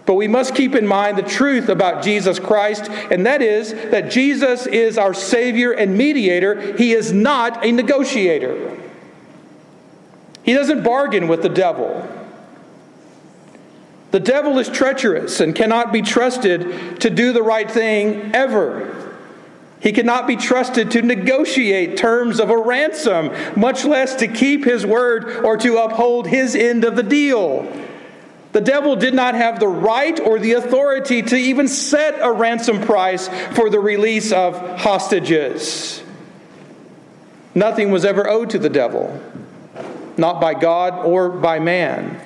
But 0.06 0.14
we 0.14 0.28
must 0.28 0.54
keep 0.54 0.74
in 0.74 0.86
mind 0.86 1.18
the 1.18 1.22
truth 1.22 1.68
about 1.68 2.02
Jesus 2.02 2.38
Christ, 2.38 2.88
and 3.10 3.26
that 3.26 3.42
is 3.42 3.72
that 3.90 4.10
Jesus 4.10 4.66
is 4.66 4.98
our 4.98 5.14
Savior 5.14 5.72
and 5.72 5.96
mediator. 5.96 6.76
He 6.76 6.92
is 6.92 7.12
not 7.12 7.64
a 7.64 7.72
negotiator. 7.72 8.78
He 10.44 10.54
doesn't 10.54 10.82
bargain 10.82 11.28
with 11.28 11.42
the 11.42 11.48
devil. 11.48 12.08
The 14.12 14.20
devil 14.20 14.58
is 14.58 14.68
treacherous 14.68 15.40
and 15.40 15.54
cannot 15.54 15.90
be 15.90 16.02
trusted 16.02 17.00
to 17.00 17.08
do 17.08 17.32
the 17.32 17.42
right 17.42 17.68
thing 17.68 18.34
ever. 18.34 19.10
He 19.80 19.90
cannot 19.90 20.26
be 20.26 20.36
trusted 20.36 20.90
to 20.92 21.02
negotiate 21.02 21.96
terms 21.96 22.38
of 22.38 22.50
a 22.50 22.56
ransom, 22.56 23.32
much 23.58 23.84
less 23.86 24.14
to 24.16 24.28
keep 24.28 24.64
his 24.64 24.86
word 24.86 25.44
or 25.44 25.56
to 25.56 25.78
uphold 25.78 26.26
his 26.26 26.54
end 26.54 26.84
of 26.84 26.94
the 26.94 27.02
deal. 27.02 27.66
The 28.52 28.60
devil 28.60 28.96
did 28.96 29.14
not 29.14 29.34
have 29.34 29.58
the 29.58 29.66
right 29.66 30.20
or 30.20 30.38
the 30.38 30.52
authority 30.52 31.22
to 31.22 31.36
even 31.36 31.66
set 31.66 32.18
a 32.20 32.30
ransom 32.30 32.82
price 32.82 33.28
for 33.56 33.70
the 33.70 33.80
release 33.80 34.30
of 34.30 34.78
hostages. 34.78 36.02
Nothing 37.54 37.90
was 37.90 38.04
ever 38.04 38.28
owed 38.28 38.50
to 38.50 38.58
the 38.58 38.68
devil, 38.68 39.18
not 40.18 40.38
by 40.38 40.52
God 40.52 41.06
or 41.06 41.30
by 41.30 41.58
man. 41.58 42.21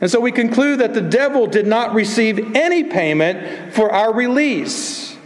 And 0.00 0.10
so 0.10 0.20
we 0.20 0.30
conclude 0.30 0.80
that 0.80 0.94
the 0.94 1.00
devil 1.00 1.46
did 1.46 1.66
not 1.66 1.94
receive 1.94 2.54
any 2.54 2.84
payment 2.84 3.72
for 3.72 3.90
our 3.90 4.12
release. 4.12 5.16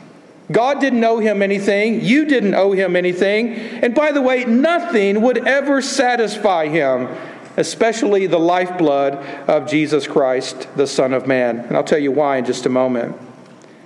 God 0.52 0.80
didn't 0.80 1.02
owe 1.04 1.18
him 1.18 1.42
anything. 1.42 2.04
You 2.04 2.24
didn't 2.24 2.54
owe 2.54 2.72
him 2.72 2.96
anything. 2.96 3.54
And 3.54 3.94
by 3.94 4.12
the 4.12 4.22
way, 4.22 4.44
nothing 4.44 5.22
would 5.22 5.46
ever 5.46 5.80
satisfy 5.80 6.68
him, 6.68 7.08
especially 7.56 8.26
the 8.26 8.38
lifeblood 8.38 9.14
of 9.48 9.68
Jesus 9.68 10.06
Christ, 10.06 10.68
the 10.76 10.86
Son 10.86 11.14
of 11.14 11.26
Man. 11.26 11.60
And 11.60 11.76
I'll 11.76 11.84
tell 11.84 11.98
you 11.98 12.12
why 12.12 12.38
in 12.38 12.44
just 12.44 12.66
a 12.66 12.70
moment. 12.70 13.16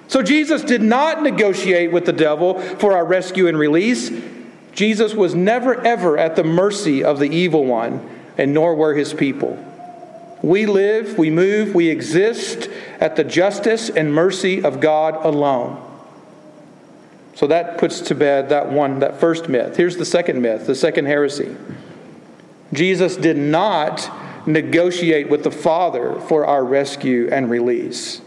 So 0.09 0.23
Jesus 0.23 0.63
did 0.63 0.83
not 0.83 1.23
negotiate 1.23 1.93
with 1.93 2.05
the 2.05 2.13
devil 2.13 2.61
for 2.61 2.93
our 2.93 3.05
rescue 3.05 3.49
and 3.49 3.59
release. 3.59 4.11
Jesus 4.73 5.15
was 5.15 5.35
never, 5.35 5.81
ever 5.83 6.19
at 6.19 6.37
the 6.37 6.45
mercy 6.45 7.03
of 7.03 7.19
the 7.19 7.29
evil 7.29 7.65
one, 7.65 8.07
and 8.37 8.53
nor 8.53 8.75
were 8.75 8.95
his 8.95 9.15
people. 9.15 9.59
We 10.45 10.67
live, 10.67 11.17
we 11.17 11.31
move, 11.31 11.75
we 11.75 11.89
exist 11.89 12.69
at 13.01 13.17
the 13.17 13.25
justice 13.25 13.89
and 13.89 14.13
mercy 14.13 14.63
of 14.63 14.79
God 14.79 15.25
alone. 15.25 15.81
So 17.35 17.47
that 17.47 17.79
puts 17.79 18.03
to 18.03 18.15
bed 18.15 18.51
that 18.51 18.71
one, 18.71 18.99
that 18.99 19.19
first 19.19 19.49
myth. 19.49 19.79
Here's 19.79 19.97
the 19.97 20.05
second 20.05 20.43
myth, 20.43 20.67
the 20.67 20.75
second 20.75 21.07
heresy. 21.07 21.57
Jesus 22.75 23.17
did 23.17 23.39
not 23.39 24.11
negotiate 24.47 25.31
with 25.31 25.45
the 25.45 25.51
Father 25.51 26.21
for 26.21 26.45
our 26.45 26.63
rescue 26.63 27.27
and 27.33 27.49
release. 27.49 28.21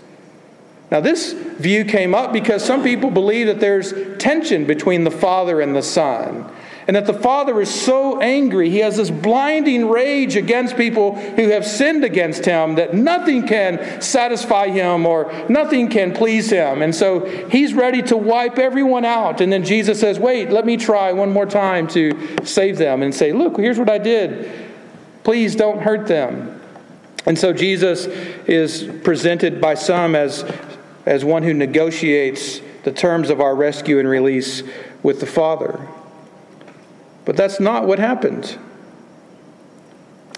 Now, 0.90 1.02
this 1.02 1.34
view 1.34 1.86
came 1.86 2.16
up 2.16 2.34
because 2.34 2.66
some 2.66 2.82
people 2.82 3.12
believe 3.12 3.46
that 3.46 3.60
there's 3.60 3.94
tension 4.18 4.66
between 4.66 5.04
the 5.04 5.12
Father 5.12 5.62
and 5.62 5.76
the 5.76 5.84
Son. 5.84 6.52
And 6.88 6.96
that 6.96 7.06
the 7.06 7.14
Father 7.14 7.60
is 7.60 7.70
so 7.70 8.22
angry, 8.22 8.70
he 8.70 8.78
has 8.78 8.96
this 8.96 9.12
blinding 9.12 9.90
rage 9.90 10.38
against 10.38 10.78
people 10.78 11.16
who 11.16 11.50
have 11.50 11.66
sinned 11.66 12.06
against 12.06 12.46
him 12.46 12.76
that 12.76 12.94
nothing 12.94 13.46
can 13.46 14.02
satisfy 14.02 14.70
him 14.70 15.06
or 15.06 15.30
nothing 15.50 15.90
can 15.90 16.14
please 16.14 16.50
him. 16.50 16.82
And 16.82 16.96
so 16.96 17.26
he's 17.50 17.74
ready 17.74 18.02
to 18.04 18.16
wipe 18.16 18.58
everyone 18.58 19.04
out. 19.04 19.42
And 19.42 19.52
then 19.52 19.66
Jesus 19.66 20.00
says, 20.00 20.18
Wait, 20.18 20.50
let 20.50 20.66
me 20.66 20.78
try 20.78 21.12
one 21.12 21.30
more 21.30 21.46
time 21.46 21.88
to 21.90 22.46
save 22.46 22.78
them 22.78 23.04
and 23.04 23.14
say, 23.14 23.34
Look, 23.34 23.58
here's 23.58 23.78
what 23.78 23.90
I 23.90 23.98
did. 23.98 24.50
Please 25.26 25.58
don't 25.58 25.82
hurt 25.82 26.08
them. 26.08 26.58
And 27.26 27.38
so 27.38 27.52
Jesus 27.52 28.06
is 28.46 28.90
presented 29.04 29.60
by 29.60 29.74
some 29.74 30.16
as, 30.16 30.50
as 31.06 31.26
one 31.26 31.44
who 31.44 31.54
negotiates 31.54 32.62
the 32.86 32.94
terms 32.94 33.30
of 33.30 33.42
our 33.42 33.54
rescue 33.54 34.00
and 34.00 34.08
release 34.08 34.64
with 35.04 35.20
the 35.20 35.26
Father. 35.26 35.86
But 37.28 37.36
that's 37.36 37.60
not 37.60 37.86
what 37.86 38.00
happened. 38.00 38.58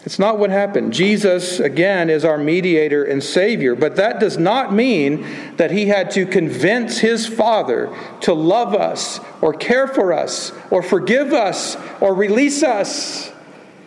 It's 0.05 0.17
not 0.17 0.39
what 0.39 0.49
happened. 0.49 0.91
Jesus, 0.91 1.59
again, 1.59 2.09
is 2.09 2.25
our 2.25 2.39
mediator 2.39 3.03
and 3.03 3.23
Savior, 3.23 3.75
but 3.75 3.97
that 3.97 4.19
does 4.19 4.39
not 4.39 4.73
mean 4.73 5.23
that 5.57 5.69
he 5.69 5.85
had 5.85 6.09
to 6.11 6.25
convince 6.25 6.97
his 6.97 7.27
Father 7.27 7.95
to 8.21 8.33
love 8.33 8.73
us 8.73 9.19
or 9.39 9.53
care 9.53 9.85
for 9.87 10.13
us 10.13 10.51
or 10.71 10.81
forgive 10.81 11.31
us 11.31 11.77
or 12.01 12.15
release 12.15 12.63
us. 12.63 13.31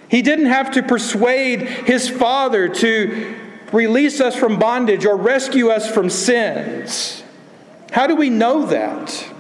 He 0.08 0.22
didn't 0.22 0.46
have 0.46 0.70
to 0.74 0.84
persuade 0.84 1.62
his 1.62 2.08
Father 2.08 2.68
to 2.68 3.34
release 3.72 4.20
us 4.20 4.36
from 4.36 4.60
bondage 4.60 5.04
or 5.04 5.16
rescue 5.16 5.70
us 5.70 5.90
from 5.90 6.08
sins. 6.08 7.24
How 7.90 8.06
do 8.06 8.14
we 8.14 8.30
know 8.30 8.66
that? 8.66 9.31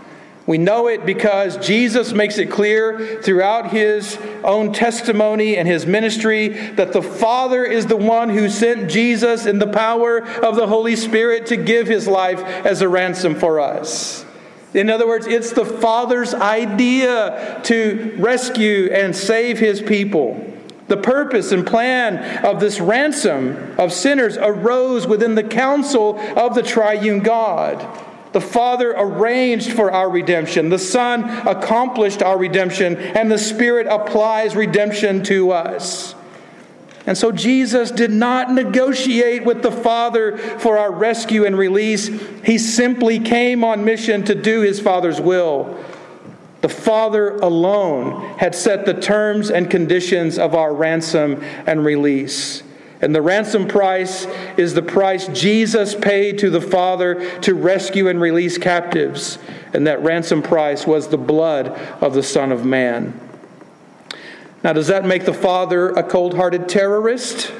We 0.52 0.58
know 0.58 0.86
it 0.86 1.06
because 1.06 1.56
Jesus 1.66 2.12
makes 2.12 2.36
it 2.36 2.50
clear 2.50 3.22
throughout 3.22 3.70
his 3.70 4.18
own 4.44 4.74
testimony 4.74 5.56
and 5.56 5.66
his 5.66 5.86
ministry 5.86 6.48
that 6.72 6.92
the 6.92 7.00
Father 7.00 7.64
is 7.64 7.86
the 7.86 7.96
one 7.96 8.28
who 8.28 8.50
sent 8.50 8.90
Jesus 8.90 9.46
in 9.46 9.58
the 9.58 9.66
power 9.66 10.18
of 10.20 10.56
the 10.56 10.66
Holy 10.66 10.94
Spirit 10.94 11.46
to 11.46 11.56
give 11.56 11.86
his 11.86 12.06
life 12.06 12.42
as 12.42 12.82
a 12.82 12.88
ransom 12.90 13.34
for 13.34 13.60
us. 13.60 14.26
In 14.74 14.90
other 14.90 15.06
words, 15.06 15.26
it's 15.26 15.52
the 15.52 15.64
Father's 15.64 16.34
idea 16.34 17.62
to 17.64 18.14
rescue 18.18 18.90
and 18.92 19.16
save 19.16 19.58
his 19.58 19.80
people. 19.80 20.52
The 20.88 20.98
purpose 20.98 21.52
and 21.52 21.66
plan 21.66 22.44
of 22.44 22.60
this 22.60 22.78
ransom 22.78 23.74
of 23.78 23.90
sinners 23.90 24.36
arose 24.36 25.06
within 25.06 25.34
the 25.34 25.44
counsel 25.44 26.18
of 26.36 26.54
the 26.54 26.62
triune 26.62 27.20
God. 27.20 28.10
The 28.32 28.40
Father 28.40 28.92
arranged 28.92 29.72
for 29.72 29.92
our 29.92 30.08
redemption. 30.08 30.70
The 30.70 30.78
Son 30.78 31.24
accomplished 31.46 32.22
our 32.22 32.38
redemption, 32.38 32.96
and 32.96 33.30
the 33.30 33.38
Spirit 33.38 33.86
applies 33.86 34.56
redemption 34.56 35.22
to 35.24 35.52
us. 35.52 36.14
And 37.06 37.18
so 37.18 37.32
Jesus 37.32 37.90
did 37.90 38.12
not 38.12 38.52
negotiate 38.52 39.44
with 39.44 39.62
the 39.62 39.72
Father 39.72 40.38
for 40.38 40.78
our 40.78 40.92
rescue 40.92 41.44
and 41.44 41.58
release. 41.58 42.08
He 42.44 42.58
simply 42.58 43.18
came 43.18 43.64
on 43.64 43.84
mission 43.84 44.24
to 44.24 44.34
do 44.34 44.60
his 44.60 44.80
Father's 44.80 45.20
will. 45.20 45.84
The 46.60 46.68
Father 46.68 47.36
alone 47.38 48.38
had 48.38 48.54
set 48.54 48.86
the 48.86 48.94
terms 48.94 49.50
and 49.50 49.68
conditions 49.68 50.38
of 50.38 50.54
our 50.54 50.72
ransom 50.72 51.42
and 51.66 51.84
release. 51.84 52.62
And 53.02 53.12
the 53.12 53.20
ransom 53.20 53.66
price 53.66 54.26
is 54.56 54.74
the 54.74 54.82
price 54.82 55.26
Jesus 55.28 55.96
paid 55.96 56.38
to 56.38 56.50
the 56.50 56.60
Father 56.60 57.38
to 57.40 57.54
rescue 57.54 58.06
and 58.06 58.20
release 58.20 58.58
captives. 58.58 59.38
And 59.72 59.88
that 59.88 60.00
ransom 60.04 60.40
price 60.40 60.86
was 60.86 61.08
the 61.08 61.18
blood 61.18 61.68
of 62.00 62.14
the 62.14 62.22
Son 62.22 62.52
of 62.52 62.64
Man. 62.64 63.18
Now, 64.62 64.72
does 64.72 64.86
that 64.86 65.04
make 65.04 65.24
the 65.24 65.34
Father 65.34 65.90
a 65.90 66.04
cold 66.04 66.34
hearted 66.34 66.68
terrorist? 66.68 67.52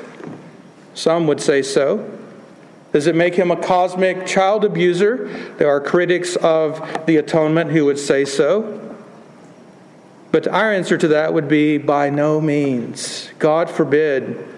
Some 0.95 1.27
would 1.27 1.41
say 1.41 1.61
so. 1.63 2.09
Does 2.93 3.09
it 3.09 3.17
make 3.17 3.35
him 3.35 3.51
a 3.51 3.57
cosmic 3.57 4.27
child 4.27 4.65
abuser? 4.65 5.29
There 5.59 5.69
are 5.69 5.81
critics 5.81 6.37
of 6.37 7.07
the 7.07 7.17
atonement 7.17 7.73
who 7.73 7.87
would 7.87 7.99
say 7.99 8.25
so. 8.25 8.79
But 10.31 10.47
our 10.47 10.73
answer 10.73 10.97
to 10.97 11.09
that 11.09 11.35
would 11.35 11.49
be 11.49 11.79
by 11.79 12.11
no 12.11 12.41
means. 12.41 13.31
God 13.41 13.69
forbid. 13.69 14.52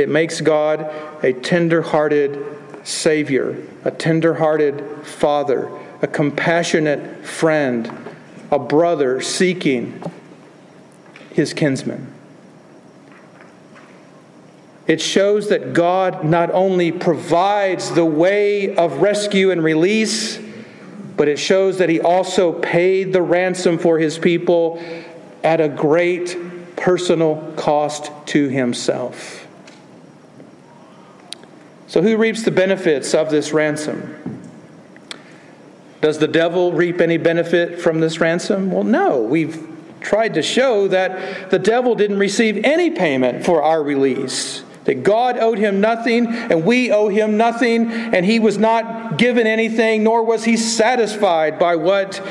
It 0.00 0.08
makes 0.08 0.40
God 0.40 0.90
a 1.22 1.34
tender 1.34 1.82
hearted 1.82 2.42
Savior, 2.84 3.54
a 3.84 3.90
tender 3.90 4.32
hearted 4.32 4.82
Father, 5.04 5.70
a 6.00 6.06
compassionate 6.06 7.26
friend, 7.26 7.92
a 8.50 8.58
brother 8.58 9.20
seeking 9.20 10.02
his 11.34 11.52
kinsman. 11.52 12.10
It 14.86 15.02
shows 15.02 15.50
that 15.50 15.74
God 15.74 16.24
not 16.24 16.50
only 16.50 16.92
provides 16.92 17.90
the 17.90 18.06
way 18.06 18.74
of 18.74 19.02
rescue 19.02 19.50
and 19.50 19.62
release, 19.62 20.40
but 21.14 21.28
it 21.28 21.38
shows 21.38 21.76
that 21.76 21.90
he 21.90 22.00
also 22.00 22.52
paid 22.52 23.12
the 23.12 23.20
ransom 23.20 23.76
for 23.76 23.98
his 23.98 24.18
people 24.18 24.82
at 25.44 25.60
a 25.60 25.68
great 25.68 26.38
personal 26.76 27.52
cost 27.58 28.10
to 28.28 28.48
himself. 28.48 29.46
So, 31.90 32.00
who 32.02 32.16
reaps 32.18 32.44
the 32.44 32.52
benefits 32.52 33.14
of 33.14 33.32
this 33.32 33.52
ransom? 33.52 34.16
Does 36.00 36.18
the 36.18 36.28
devil 36.28 36.70
reap 36.72 37.00
any 37.00 37.16
benefit 37.16 37.80
from 37.80 37.98
this 37.98 38.20
ransom? 38.20 38.70
Well, 38.70 38.84
no. 38.84 39.22
We've 39.22 39.66
tried 40.00 40.34
to 40.34 40.42
show 40.42 40.86
that 40.86 41.50
the 41.50 41.58
devil 41.58 41.96
didn't 41.96 42.20
receive 42.20 42.64
any 42.64 42.90
payment 42.90 43.44
for 43.44 43.64
our 43.64 43.82
release. 43.82 44.62
That 44.84 45.02
God 45.02 45.36
owed 45.36 45.58
him 45.58 45.80
nothing 45.80 46.28
and 46.28 46.64
we 46.64 46.92
owe 46.92 47.08
him 47.08 47.36
nothing, 47.36 47.90
and 47.90 48.24
he 48.24 48.38
was 48.38 48.56
not 48.56 49.18
given 49.18 49.48
anything, 49.48 50.04
nor 50.04 50.22
was 50.22 50.44
he 50.44 50.56
satisfied 50.56 51.58
by 51.58 51.74
what 51.74 52.24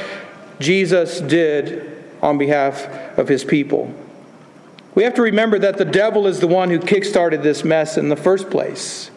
Jesus 0.61 1.19
did 1.19 2.01
on 2.21 2.37
behalf 2.37 2.87
of 3.19 3.27
his 3.27 3.43
people. 3.43 3.93
We 4.95 5.03
have 5.03 5.15
to 5.15 5.21
remember 5.21 5.59
that 5.59 5.77
the 5.77 5.83
devil 5.83 6.27
is 6.27 6.39
the 6.39 6.47
one 6.47 6.69
who 6.69 6.79
kickstarted 6.79 7.43
this 7.43 7.65
mess 7.65 7.97
in 7.97 8.07
the 8.07 8.15
first 8.15 8.49
place. 8.49 9.11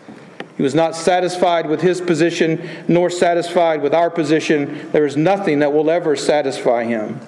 He 0.56 0.62
was 0.62 0.74
not 0.74 0.94
satisfied 0.94 1.68
with 1.68 1.80
his 1.80 2.00
position, 2.00 2.68
nor 2.88 3.10
satisfied 3.10 3.82
with 3.82 3.94
our 3.94 4.10
position. 4.10 4.90
There 4.92 5.06
is 5.06 5.16
nothing 5.16 5.60
that 5.60 5.72
will 5.72 5.90
ever 5.90 6.14
satisfy 6.14 6.84
him. 6.84 7.20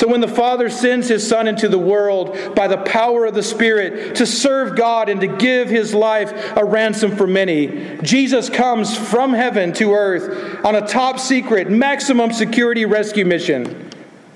So, 0.00 0.08
when 0.08 0.22
the 0.22 0.28
Father 0.28 0.70
sends 0.70 1.08
His 1.08 1.28
Son 1.28 1.46
into 1.46 1.68
the 1.68 1.78
world 1.78 2.54
by 2.54 2.68
the 2.68 2.78
power 2.78 3.26
of 3.26 3.34
the 3.34 3.42
Spirit 3.42 4.16
to 4.16 4.26
serve 4.26 4.74
God 4.74 5.10
and 5.10 5.20
to 5.20 5.26
give 5.26 5.68
His 5.68 5.92
life 5.92 6.56
a 6.56 6.64
ransom 6.64 7.16
for 7.16 7.26
many, 7.26 7.98
Jesus 8.02 8.48
comes 8.48 8.96
from 8.96 9.34
heaven 9.34 9.74
to 9.74 9.92
earth 9.92 10.64
on 10.64 10.74
a 10.74 10.86
top 10.86 11.18
secret, 11.18 11.70
maximum 11.70 12.32
security 12.32 12.86
rescue 12.86 13.26
mission. 13.26 13.90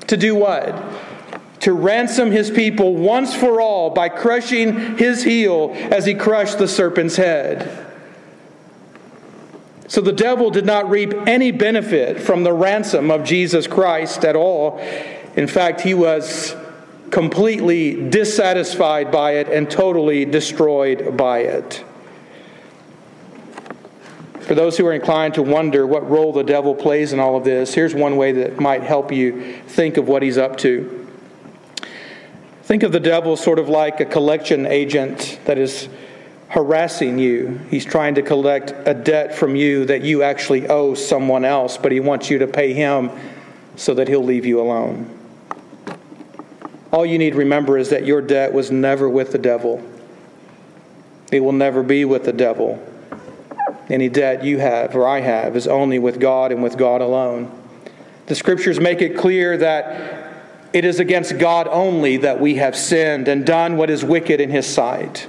To 0.09 0.19
do 0.19 0.35
what? 0.35 0.77
To 1.61 1.73
ransom 1.73 2.31
His 2.31 2.51
people 2.51 2.97
once 2.97 3.35
for 3.35 3.61
all 3.61 3.89
by 3.89 4.11
crushing 4.11 4.99
His 4.99 5.23
heel 5.23 5.71
as 5.75 6.05
He 6.05 6.13
crushed 6.13 6.59
the 6.59 6.69
serpent's 6.69 7.17
head. 7.17 7.84
So 9.95 10.01
the 10.01 10.11
devil 10.11 10.51
did 10.51 10.67
not 10.67 10.91
reap 10.91 11.15
any 11.29 11.53
benefit 11.53 12.19
from 12.19 12.43
the 12.43 12.53
ransom 12.53 13.13
of 13.13 13.23
Jesus 13.23 13.69
Christ 13.69 14.25
at 14.25 14.35
all. 14.35 14.79
In 15.37 15.47
fact, 15.47 15.83
he 15.83 15.95
was 15.95 16.57
completely 17.13 18.11
dissatisfied 18.11 19.13
by 19.13 19.35
it 19.35 19.49
and 19.49 19.71
totally 19.71 20.25
destroyed 20.25 21.17
by 21.17 21.43
it. 21.43 21.85
For 24.41 24.57
those 24.57 24.77
who 24.77 24.85
are 24.85 24.93
inclined 24.93 25.35
to 25.35 25.43
wonder 25.43 25.87
what 25.87 26.11
role 26.11 26.33
the 26.33 26.43
devil 26.43 26.75
plays 26.75 27.13
in 27.13 27.21
all 27.21 27.37
of 27.37 27.45
this, 27.45 27.73
here's 27.73 27.95
one 27.95 28.17
way 28.17 28.33
that 28.33 28.59
might 28.59 28.83
help 28.83 29.13
you 29.13 29.61
think 29.69 29.97
of 29.97 30.09
what 30.09 30.25
he's 30.25 30.39
up 30.39 30.57
to. 30.57 31.09
Think 32.65 32.83
of 32.83 32.91
the 32.91 32.99
devil 32.99 33.37
sort 33.37 33.61
of 33.61 33.69
like 33.69 34.01
a 34.01 34.07
collection 34.07 34.67
agent 34.67 35.39
that 35.45 35.57
is 35.57 35.89
harassing 36.49 37.19
you. 37.19 37.61
He's 37.71 37.85
trying 37.85 38.15
to 38.17 38.23
collect 38.23 38.75
a 38.87 38.95
debt 38.95 39.35
from 39.35 39.57
you 39.57 39.85
that 39.87 40.03
you 40.03 40.23
actually 40.23 40.69
owe 40.69 40.95
someone 40.95 41.45
else, 41.45 41.77
but 41.77 41.93
he 41.93 42.01
wants 42.01 42.31
you 42.31 42.39
to 42.39 42.47
pay 42.47 42.73
him 42.73 43.11
so 43.77 43.95
that 43.95 44.09
he'll 44.09 44.25
leave 44.25 44.47
you 44.47 44.61
alone. 44.61 45.11
All 46.93 47.05
you 47.05 47.19
need 47.19 47.31
to 47.31 47.39
remember 47.39 47.77
is 47.77 47.91
that 47.91 48.07
your 48.07 48.23
debt 48.23 48.53
was 48.53 48.71
never 48.71 49.09
with 49.09 49.33
the 49.33 49.39
devil. 49.39 49.83
It 51.33 51.41
will 51.41 51.53
never 51.53 51.83
be 51.83 52.05
with 52.05 52.25
the 52.25 52.33
devil. 52.33 52.81
Any 53.91 54.09
debt 54.09 54.45
you 54.45 54.59
have 54.59 54.95
or 54.95 55.07
I 55.07 55.21
have 55.21 55.57
is 55.57 55.67
only 55.67 55.99
with 55.99 56.21
God 56.21 56.53
and 56.53 56.63
with 56.63 56.79
God 56.79 57.01
alone. 57.01 57.51
The 58.27 58.35
scriptures 58.35 58.79
make 58.79 59.03
it 59.03 59.17
clear 59.17 59.57
that 59.57 60.33
it 60.73 60.85
is 60.85 61.01
against 61.01 61.39
God 61.39 61.69
only 61.69 62.19
that 62.19 62.41
we 62.41 62.55
have 62.57 62.77
sinned 62.77 63.29
and 63.29 63.45
done 63.45 63.77
what 63.77 63.91
is 63.91 64.05
wicked 64.05 64.41
in 64.41 64.51
his 64.51 64.67
sight. 64.67 65.29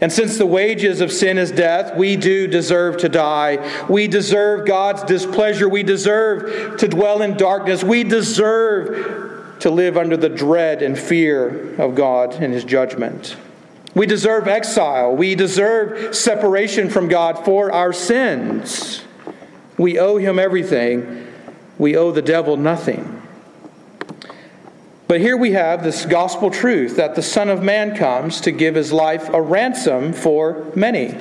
And 0.00 0.10
since 0.10 0.38
the 0.38 0.46
wages 0.46 1.00
of 1.02 1.12
sin 1.12 1.36
is 1.36 1.50
death, 1.50 1.94
we 1.94 2.16
do 2.16 2.46
deserve 2.46 2.96
to 2.98 3.08
die. 3.08 3.84
We 3.88 4.08
deserve 4.08 4.66
God's 4.66 5.02
displeasure. 5.02 5.68
We 5.68 5.82
deserve 5.82 6.78
to 6.78 6.88
dwell 6.88 7.20
in 7.20 7.36
darkness. 7.36 7.84
We 7.84 8.04
deserve 8.04 9.58
to 9.60 9.70
live 9.70 9.98
under 9.98 10.16
the 10.16 10.30
dread 10.30 10.82
and 10.82 10.98
fear 10.98 11.74
of 11.78 11.94
God 11.94 12.34
and 12.34 12.54
His 12.54 12.64
judgment. 12.64 13.36
We 13.94 14.06
deserve 14.06 14.48
exile. 14.48 15.14
We 15.14 15.34
deserve 15.34 16.16
separation 16.16 16.88
from 16.88 17.08
God 17.08 17.44
for 17.44 17.70
our 17.70 17.92
sins. 17.92 19.02
We 19.76 19.98
owe 19.98 20.16
Him 20.16 20.38
everything. 20.38 21.26
We 21.78 21.96
owe 21.96 22.10
the 22.10 22.22
devil 22.22 22.56
nothing. 22.56 23.19
But 25.10 25.20
here 25.20 25.36
we 25.36 25.50
have 25.50 25.82
this 25.82 26.06
gospel 26.06 26.52
truth 26.52 26.94
that 26.94 27.16
the 27.16 27.22
Son 27.22 27.48
of 27.48 27.64
Man 27.64 27.96
comes 27.96 28.42
to 28.42 28.52
give 28.52 28.76
his 28.76 28.92
life 28.92 29.28
a 29.30 29.42
ransom 29.42 30.12
for 30.12 30.70
many. 30.76 31.16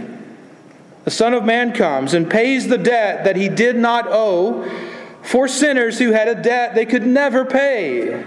The 1.05 1.09
Son 1.09 1.33
of 1.33 1.43
Man 1.43 1.73
comes 1.73 2.13
and 2.13 2.29
pays 2.29 2.67
the 2.67 2.77
debt 2.77 3.23
that 3.23 3.35
he 3.35 3.49
did 3.49 3.75
not 3.75 4.05
owe 4.07 4.69
for 5.23 5.47
sinners 5.47 5.97
who 5.97 6.11
had 6.11 6.27
a 6.27 6.39
debt 6.39 6.75
they 6.75 6.85
could 6.85 7.03
never 7.03 7.43
pay. 7.43 8.23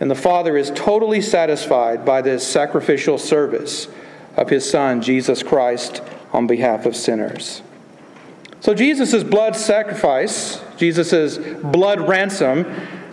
And 0.00 0.10
the 0.10 0.16
Father 0.16 0.56
is 0.56 0.72
totally 0.74 1.20
satisfied 1.20 2.04
by 2.04 2.20
this 2.20 2.44
sacrificial 2.44 3.16
service 3.16 3.86
of 4.36 4.50
his 4.50 4.68
Son, 4.68 5.00
Jesus 5.00 5.44
Christ, 5.44 6.02
on 6.32 6.48
behalf 6.48 6.84
of 6.84 6.96
sinners. 6.96 7.62
So 8.58 8.74
Jesus' 8.74 9.22
blood 9.22 9.54
sacrifice, 9.54 10.60
Jesus' 10.76 11.38
blood 11.62 12.08
ransom, 12.08 12.66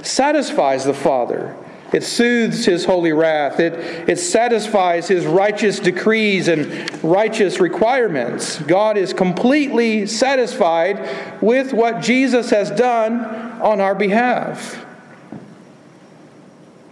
satisfies 0.05 0.85
the 0.85 0.93
Father. 0.93 1.55
It 1.91 2.03
soothes 2.03 2.65
his 2.65 2.85
holy 2.85 3.13
wrath. 3.13 3.59
It, 3.59 3.73
it 4.07 4.19
satisfies 4.19 5.07
his 5.07 5.25
righteous 5.25 5.79
decrees 5.79 6.47
and 6.47 7.03
righteous 7.03 7.59
requirements. 7.59 8.59
God 8.59 8.95
is 8.97 9.11
completely 9.11 10.05
satisfied 10.05 11.41
with 11.41 11.73
what 11.73 12.01
Jesus 12.01 12.51
has 12.51 12.69
done 12.69 13.25
on 13.61 13.81
our 13.81 13.95
behalf. 13.95 14.85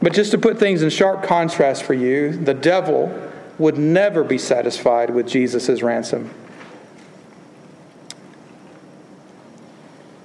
But 0.01 0.13
just 0.13 0.31
to 0.31 0.37
put 0.37 0.57
things 0.57 0.81
in 0.81 0.89
sharp 0.89 1.23
contrast 1.23 1.83
for 1.83 1.93
you, 1.93 2.31
the 2.31 2.53
devil 2.53 3.23
would 3.57 3.77
never 3.77 4.23
be 4.23 4.37
satisfied 4.37 5.09
with 5.09 5.27
Jesus' 5.27 5.81
ransom. 5.81 6.31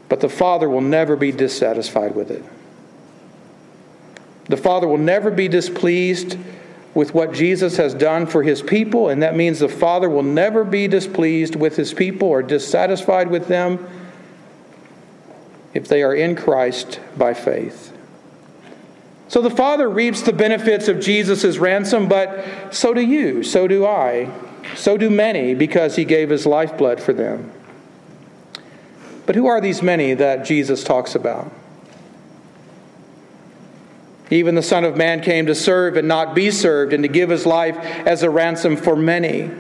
But 0.09 0.21
the 0.21 0.29
Father 0.29 0.69
will 0.69 0.83
never 0.83 1.17
be 1.17 1.33
dissatisfied 1.33 2.15
with 2.15 2.31
it. 2.31 2.45
The 4.47 4.57
Father 4.57 4.89
will 4.89 4.99
never 4.99 5.31
be 5.31 5.49
displeased 5.49 6.37
with 6.95 7.15
what 7.15 7.33
Jesus 7.33 7.77
has 7.79 7.95
done 7.95 8.27
for 8.27 8.43
his 8.43 8.61
people, 8.61 9.09
and 9.09 9.23
that 9.23 9.35
means 9.35 9.61
the 9.61 9.69
Father 9.69 10.11
will 10.11 10.23
never 10.23 10.63
be 10.65 10.89
displeased 10.89 11.57
with 11.57 11.77
his 11.77 11.95
people 11.95 12.29
or 12.29 12.43
dissatisfied 12.43 13.31
with 13.31 13.49
them 13.49 13.89
if 15.73 15.89
they 15.89 16.03
are 16.03 16.15
in 16.15 16.37
Christ 16.37 17.01
by 17.17 17.33
faith. 17.33 17.97
So 19.29 19.41
the 19.41 19.49
Father 19.49 19.89
reaps 19.89 20.21
the 20.21 20.35
benefits 20.35 20.89
of 20.89 21.01
Jesus' 21.01 21.57
ransom, 21.57 22.09
but 22.09 22.75
so 22.75 22.93
do 22.93 23.01
you, 23.01 23.43
so 23.43 23.67
do 23.67 23.87
I, 23.87 24.31
so 24.75 24.99
do 24.99 25.09
many, 25.09 25.55
because 25.55 25.97
he 25.97 26.05
gave 26.05 26.29
his 26.29 26.45
lifeblood 26.45 27.01
for 27.01 27.15
them. 27.15 27.51
But 29.25 29.35
who 29.35 29.47
are 29.47 29.63
these 29.63 29.81
many 29.81 30.13
that 30.13 30.45
Jesus 30.45 30.85
talks 30.85 31.15
about? 31.15 31.51
Even 34.33 34.55
the 34.55 34.63
Son 34.63 34.85
of 34.85 34.97
Man 34.97 35.21
came 35.21 35.45
to 35.45 35.55
serve 35.55 35.97
and 35.99 36.09
not 36.09 36.35
be 36.35 36.51
served, 36.51 36.95
and 36.95 37.05
to 37.05 37.09
give 37.09 37.29
his 37.29 37.45
life 37.45 37.77
as 37.77 38.23
a 38.23 38.31
ransom 38.31 38.77
for 38.77 38.97
many. 38.97 39.51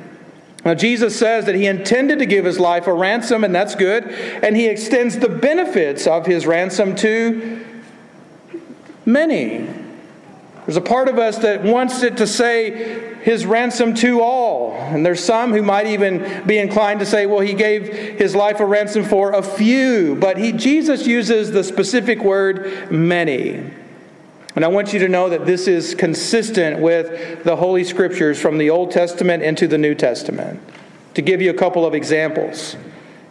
Now, 0.64 0.74
Jesus 0.74 1.18
says 1.18 1.44
that 1.44 1.54
he 1.54 1.66
intended 1.66 2.20
to 2.20 2.26
give 2.26 2.46
his 2.46 2.58
life 2.58 2.86
a 2.86 2.94
ransom, 2.94 3.44
and 3.44 3.54
that's 3.54 3.74
good, 3.74 4.04
and 4.06 4.56
he 4.56 4.68
extends 4.68 5.18
the 5.18 5.28
benefits 5.28 6.06
of 6.06 6.24
his 6.24 6.46
ransom 6.46 6.96
to 6.96 7.66
many. 9.04 9.68
There's 10.64 10.78
a 10.78 10.80
part 10.80 11.08
of 11.08 11.18
us 11.18 11.38
that 11.38 11.64
wants 11.64 12.02
it 12.02 12.16
to 12.16 12.26
say 12.26 13.16
his 13.22 13.44
ransom 13.44 13.92
to 13.96 14.22
all. 14.22 14.72
And 14.74 15.04
there's 15.04 15.22
some 15.22 15.52
who 15.52 15.60
might 15.60 15.88
even 15.88 16.46
be 16.46 16.56
inclined 16.56 17.00
to 17.00 17.06
say, 17.06 17.26
well, 17.26 17.40
he 17.40 17.52
gave 17.52 17.88
his 18.18 18.34
life 18.34 18.60
a 18.60 18.64
ransom 18.64 19.04
for 19.04 19.32
a 19.32 19.42
few. 19.42 20.14
But 20.14 20.38
he, 20.38 20.52
Jesus 20.52 21.06
uses 21.06 21.50
the 21.50 21.62
specific 21.62 22.22
word 22.22 22.90
many. 22.90 23.70
And 24.54 24.64
I 24.64 24.68
want 24.68 24.92
you 24.92 24.98
to 24.98 25.08
know 25.08 25.30
that 25.30 25.46
this 25.46 25.66
is 25.66 25.94
consistent 25.94 26.80
with 26.80 27.42
the 27.44 27.56
Holy 27.56 27.84
Scriptures 27.84 28.40
from 28.40 28.58
the 28.58 28.70
Old 28.70 28.90
Testament 28.90 29.42
into 29.42 29.66
the 29.66 29.78
New 29.78 29.94
Testament. 29.94 30.60
To 31.14 31.22
give 31.22 31.40
you 31.40 31.50
a 31.50 31.54
couple 31.54 31.86
of 31.86 31.94
examples. 31.94 32.76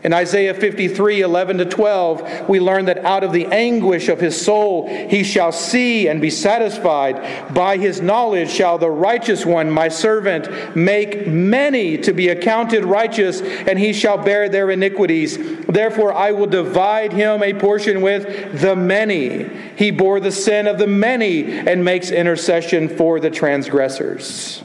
In 0.04 0.14
Isaiah 0.14 0.56
53 0.56 1.22
11 1.22 1.60
to 1.60 1.66
12, 1.66 2.50
we 2.50 2.60
learn 2.60 2.86
that 2.86 3.06
out 3.06 3.24
of 3.24 3.34
the 3.34 3.46
anguish 3.48 4.10
of 4.10 4.20
his 4.20 4.40
soul 4.40 4.88
he 4.88 5.24
shall 5.24 5.52
see 5.52 6.08
and 6.08 6.20
be 6.20 6.32
satisfied. 6.32 7.54
By 7.54 7.78
his 7.78 8.02
knowledge 8.02 8.50
shall 8.50 8.80
the 8.80 8.90
righteous 8.90 9.46
one, 9.46 9.70
my 9.70 9.90
servant, 9.90 10.76
make 10.76 11.28
many 11.28 12.00
to 12.00 12.14
be 12.14 12.30
accounted 12.30 12.84
righteous, 12.84 13.42
and 13.42 13.78
he 13.78 13.94
shall 13.94 14.18
bear 14.18 14.50
their 14.50 14.72
iniquities. 14.72 15.38
Therefore 15.68 16.14
I 16.14 16.32
will 16.32 16.48
divide 16.48 17.14
him 17.14 17.44
a 17.44 17.54
portion 17.54 18.02
with 18.02 18.60
the 18.60 18.76
many. 18.76 19.50
He 19.76 19.92
bore 19.92 20.20
the 20.20 20.32
sin 20.32 20.66
of 20.66 20.80
the 20.80 20.88
many 20.88 21.60
and 21.60 21.86
makes 21.86 22.10
intercession 22.10 22.90
for 22.90 23.20
the 23.20 23.30
transgressors. 23.30 24.64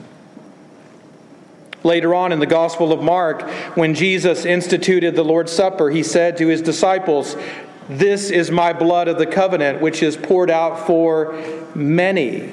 Later 1.86 2.16
on 2.16 2.32
in 2.32 2.40
the 2.40 2.46
Gospel 2.46 2.92
of 2.92 3.00
Mark, 3.00 3.48
when 3.76 3.94
Jesus 3.94 4.44
instituted 4.44 5.14
the 5.14 5.22
Lord's 5.22 5.52
Supper, 5.52 5.88
he 5.88 6.02
said 6.02 6.36
to 6.38 6.48
his 6.48 6.60
disciples, 6.60 7.36
This 7.88 8.30
is 8.30 8.50
my 8.50 8.72
blood 8.72 9.06
of 9.06 9.18
the 9.18 9.26
covenant, 9.26 9.80
which 9.80 10.02
is 10.02 10.16
poured 10.16 10.50
out 10.50 10.84
for 10.84 11.40
many. 11.76 12.52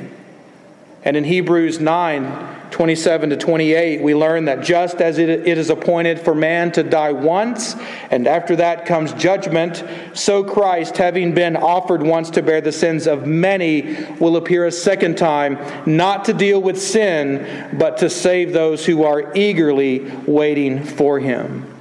And 1.03 1.17
in 1.17 1.23
Hebrews 1.23 1.79
9, 1.79 2.62
27 2.73 3.29
to 3.29 3.37
28, 3.37 4.01
we 4.01 4.15
learn 4.15 4.45
that 4.45 4.61
just 4.61 4.99
as 4.99 5.19
it, 5.19 5.29
is 5.29 5.69
appointed 5.69 6.19
for 6.19 6.33
man 6.33 6.71
to 6.71 6.81
die 6.81 7.11
once, 7.11 7.75
and 8.09 8.27
after 8.27 8.55
that 8.55 8.87
comes 8.87 9.13
judgment, 9.13 9.83
so 10.13 10.43
Christ, 10.43 10.97
having 10.97 11.35
been 11.35 11.55
offered 11.55 12.01
once 12.01 12.31
to 12.31 12.41
bear 12.41 12.61
the 12.61 12.71
sins 12.71 13.05
of 13.05 13.27
many, 13.27 13.95
will 14.19 14.37
appear 14.37 14.65
a 14.65 14.71
second 14.71 15.19
time, 15.19 15.59
not 15.85 16.25
to 16.25 16.33
deal 16.33 16.59
with 16.59 16.81
sin, 16.81 17.77
but 17.77 17.97
to 17.97 18.09
save 18.09 18.53
those 18.53 18.83
who 18.83 19.03
are 19.03 19.31
eagerly 19.35 20.11
waiting 20.25 20.83
for 20.83 21.19
him. 21.19 21.71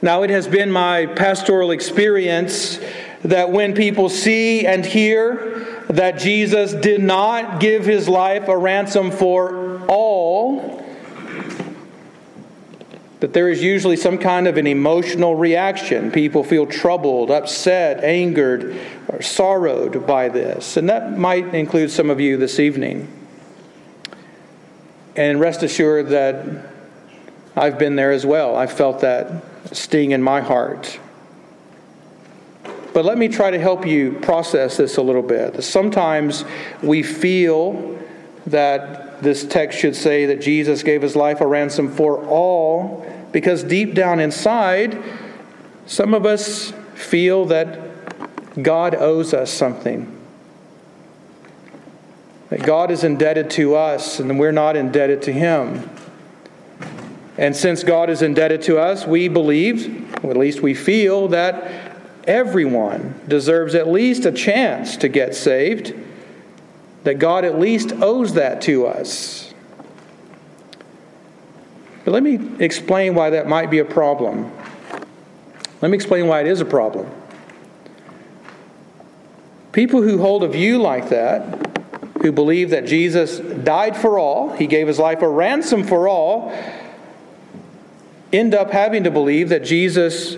Now, 0.00 0.22
it 0.22 0.30
has 0.30 0.48
been 0.48 0.70
my 0.70 1.04
pastoral 1.04 1.72
experience 1.72 2.80
that 3.22 3.50
when 3.50 3.74
people 3.74 4.08
see 4.08 4.66
and 4.66 4.86
hear 4.86 5.75
that 5.88 6.18
Jesus 6.18 6.72
did 6.74 7.02
not 7.02 7.60
give 7.60 7.84
his 7.84 8.08
life 8.08 8.48
a 8.48 8.56
ransom 8.56 9.10
for 9.10 9.80
all, 9.86 10.84
that 13.20 13.32
there 13.32 13.48
is 13.48 13.62
usually 13.62 13.96
some 13.96 14.18
kind 14.18 14.46
of 14.46 14.56
an 14.56 14.66
emotional 14.66 15.34
reaction. 15.34 16.10
People 16.10 16.44
feel 16.44 16.66
troubled, 16.66 17.30
upset, 17.30 18.04
angered, 18.04 18.76
or 19.08 19.22
sorrowed 19.22 20.06
by 20.06 20.28
this. 20.28 20.76
And 20.76 20.88
that 20.90 21.16
might 21.16 21.54
include 21.54 21.90
some 21.90 22.10
of 22.10 22.20
you 22.20 22.36
this 22.36 22.60
evening. 22.60 23.08
And 25.14 25.40
rest 25.40 25.62
assured 25.62 26.08
that 26.08 26.44
I've 27.56 27.78
been 27.78 27.96
there 27.96 28.12
as 28.12 28.26
well. 28.26 28.54
I 28.54 28.66
felt 28.66 29.00
that 29.00 29.42
sting 29.72 30.10
in 30.10 30.22
my 30.22 30.42
heart. 30.42 30.98
But 32.96 33.04
let 33.04 33.18
me 33.18 33.28
try 33.28 33.50
to 33.50 33.58
help 33.58 33.86
you 33.86 34.12
process 34.22 34.78
this 34.78 34.96
a 34.96 35.02
little 35.02 35.20
bit. 35.20 35.62
Sometimes 35.62 36.46
we 36.82 37.02
feel 37.02 37.98
that 38.46 39.22
this 39.22 39.44
text 39.44 39.78
should 39.78 39.94
say 39.94 40.24
that 40.24 40.40
Jesus 40.40 40.82
gave 40.82 41.02
his 41.02 41.14
life 41.14 41.42
a 41.42 41.46
ransom 41.46 41.92
for 41.92 42.24
all 42.24 43.04
because 43.32 43.62
deep 43.62 43.92
down 43.92 44.18
inside, 44.18 44.96
some 45.84 46.14
of 46.14 46.24
us 46.24 46.72
feel 46.94 47.44
that 47.44 48.62
God 48.62 48.94
owes 48.94 49.34
us 49.34 49.50
something. 49.50 50.18
That 52.48 52.62
God 52.62 52.90
is 52.90 53.04
indebted 53.04 53.50
to 53.50 53.74
us 53.74 54.20
and 54.20 54.38
we're 54.38 54.52
not 54.52 54.74
indebted 54.74 55.20
to 55.24 55.32
Him. 55.34 55.90
And 57.36 57.54
since 57.54 57.84
God 57.84 58.08
is 58.08 58.22
indebted 58.22 58.62
to 58.62 58.78
us, 58.78 59.06
we 59.06 59.28
believe, 59.28 60.24
or 60.24 60.30
at 60.30 60.38
least 60.38 60.62
we 60.62 60.72
feel, 60.72 61.28
that 61.28 61.85
everyone 62.26 63.20
deserves 63.28 63.74
at 63.74 63.88
least 63.88 64.24
a 64.26 64.32
chance 64.32 64.96
to 64.98 65.08
get 65.08 65.34
saved, 65.34 65.94
that 67.04 67.18
God 67.18 67.44
at 67.44 67.58
least 67.58 67.92
owes 67.92 68.34
that 68.34 68.60
to 68.62 68.86
us. 68.86 69.54
But 72.04 72.12
let 72.12 72.22
me 72.22 72.38
explain 72.58 73.14
why 73.14 73.30
that 73.30 73.48
might 73.48 73.70
be 73.70 73.78
a 73.78 73.84
problem. 73.84 74.52
Let 75.82 75.90
me 75.90 75.94
explain 75.94 76.26
why 76.26 76.40
it 76.40 76.46
is 76.46 76.60
a 76.60 76.64
problem. 76.64 77.10
People 79.72 80.02
who 80.02 80.18
hold 80.18 80.42
a 80.42 80.48
view 80.48 80.78
like 80.78 81.10
that, 81.10 81.66
who 82.22 82.32
believe 82.32 82.70
that 82.70 82.86
Jesus 82.86 83.38
died 83.38 83.96
for 83.96 84.18
all, 84.18 84.50
he 84.56 84.66
gave 84.66 84.86
his 84.86 84.98
life 84.98 85.20
a 85.20 85.28
ransom 85.28 85.84
for 85.84 86.08
all, 86.08 86.50
end 88.32 88.54
up 88.54 88.70
having 88.70 89.04
to 89.04 89.10
believe 89.10 89.50
that 89.50 89.64
Jesus 89.64 90.36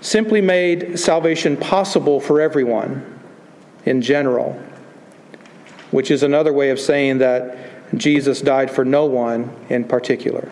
simply 0.00 0.40
made 0.40 0.98
salvation 0.98 1.56
possible 1.56 2.20
for 2.20 2.40
everyone 2.40 3.20
in 3.84 4.02
general, 4.02 4.60
which 5.90 6.10
is 6.10 6.22
another 6.22 6.52
way 6.52 6.70
of 6.70 6.78
saying 6.78 7.18
that 7.18 7.56
Jesus 7.96 8.40
died 8.40 8.70
for 8.70 8.84
no 8.84 9.06
one 9.06 9.54
in 9.68 9.84
particular. 9.84 10.50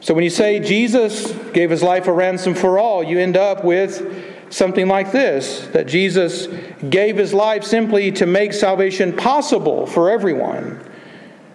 So 0.00 0.14
when 0.14 0.24
you 0.24 0.30
say 0.30 0.60
Jesus 0.60 1.32
gave 1.52 1.70
his 1.70 1.82
life 1.82 2.08
a 2.08 2.12
ransom 2.12 2.54
for 2.54 2.78
all, 2.78 3.04
you 3.04 3.18
end 3.18 3.36
up 3.36 3.64
with 3.64 4.26
something 4.50 4.88
like 4.88 5.12
this 5.12 5.66
that 5.68 5.86
Jesus 5.86 6.48
gave 6.88 7.16
his 7.16 7.32
life 7.32 7.62
simply 7.64 8.10
to 8.12 8.26
make 8.26 8.52
salvation 8.52 9.12
possible 9.12 9.86
for 9.86 10.10
everyone. 10.10 10.80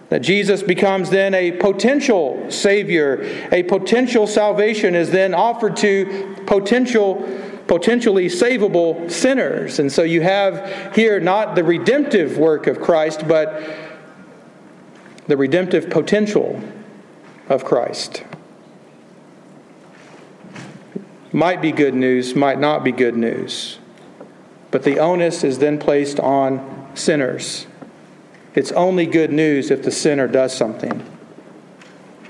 That 0.08 0.20
Jesus 0.20 0.62
becomes 0.62 1.10
then 1.10 1.34
a 1.34 1.52
potential 1.52 2.46
Savior, 2.48 3.22
a 3.50 3.64
potential 3.64 4.26
salvation 4.26 4.94
is 4.94 5.10
then 5.10 5.34
offered 5.34 5.76
to 5.78 6.36
potential, 6.46 7.26
potentially 7.66 8.26
savable 8.26 9.10
sinners. 9.10 9.80
And 9.80 9.90
so 9.90 10.04
you 10.04 10.20
have 10.20 10.94
here 10.94 11.18
not 11.18 11.56
the 11.56 11.64
redemptive 11.64 12.38
work 12.38 12.68
of 12.68 12.80
Christ, 12.80 13.26
but 13.26 13.62
the 15.26 15.36
redemptive 15.36 15.90
potential 15.90 16.62
of 17.48 17.64
Christ. 17.64 18.22
Might 21.32 21.60
be 21.60 21.72
good 21.72 21.94
news, 21.94 22.36
might 22.36 22.60
not 22.60 22.84
be 22.84 22.92
good 22.92 23.16
news. 23.16 23.78
But 24.70 24.84
the 24.84 25.00
onus 25.00 25.42
is 25.42 25.58
then 25.58 25.78
placed 25.78 26.20
on 26.20 26.90
sinners. 26.94 27.66
It's 28.56 28.72
only 28.72 29.06
good 29.06 29.30
news 29.30 29.70
if 29.70 29.82
the 29.82 29.92
sinner 29.92 30.26
does 30.26 30.56
something. 30.56 31.04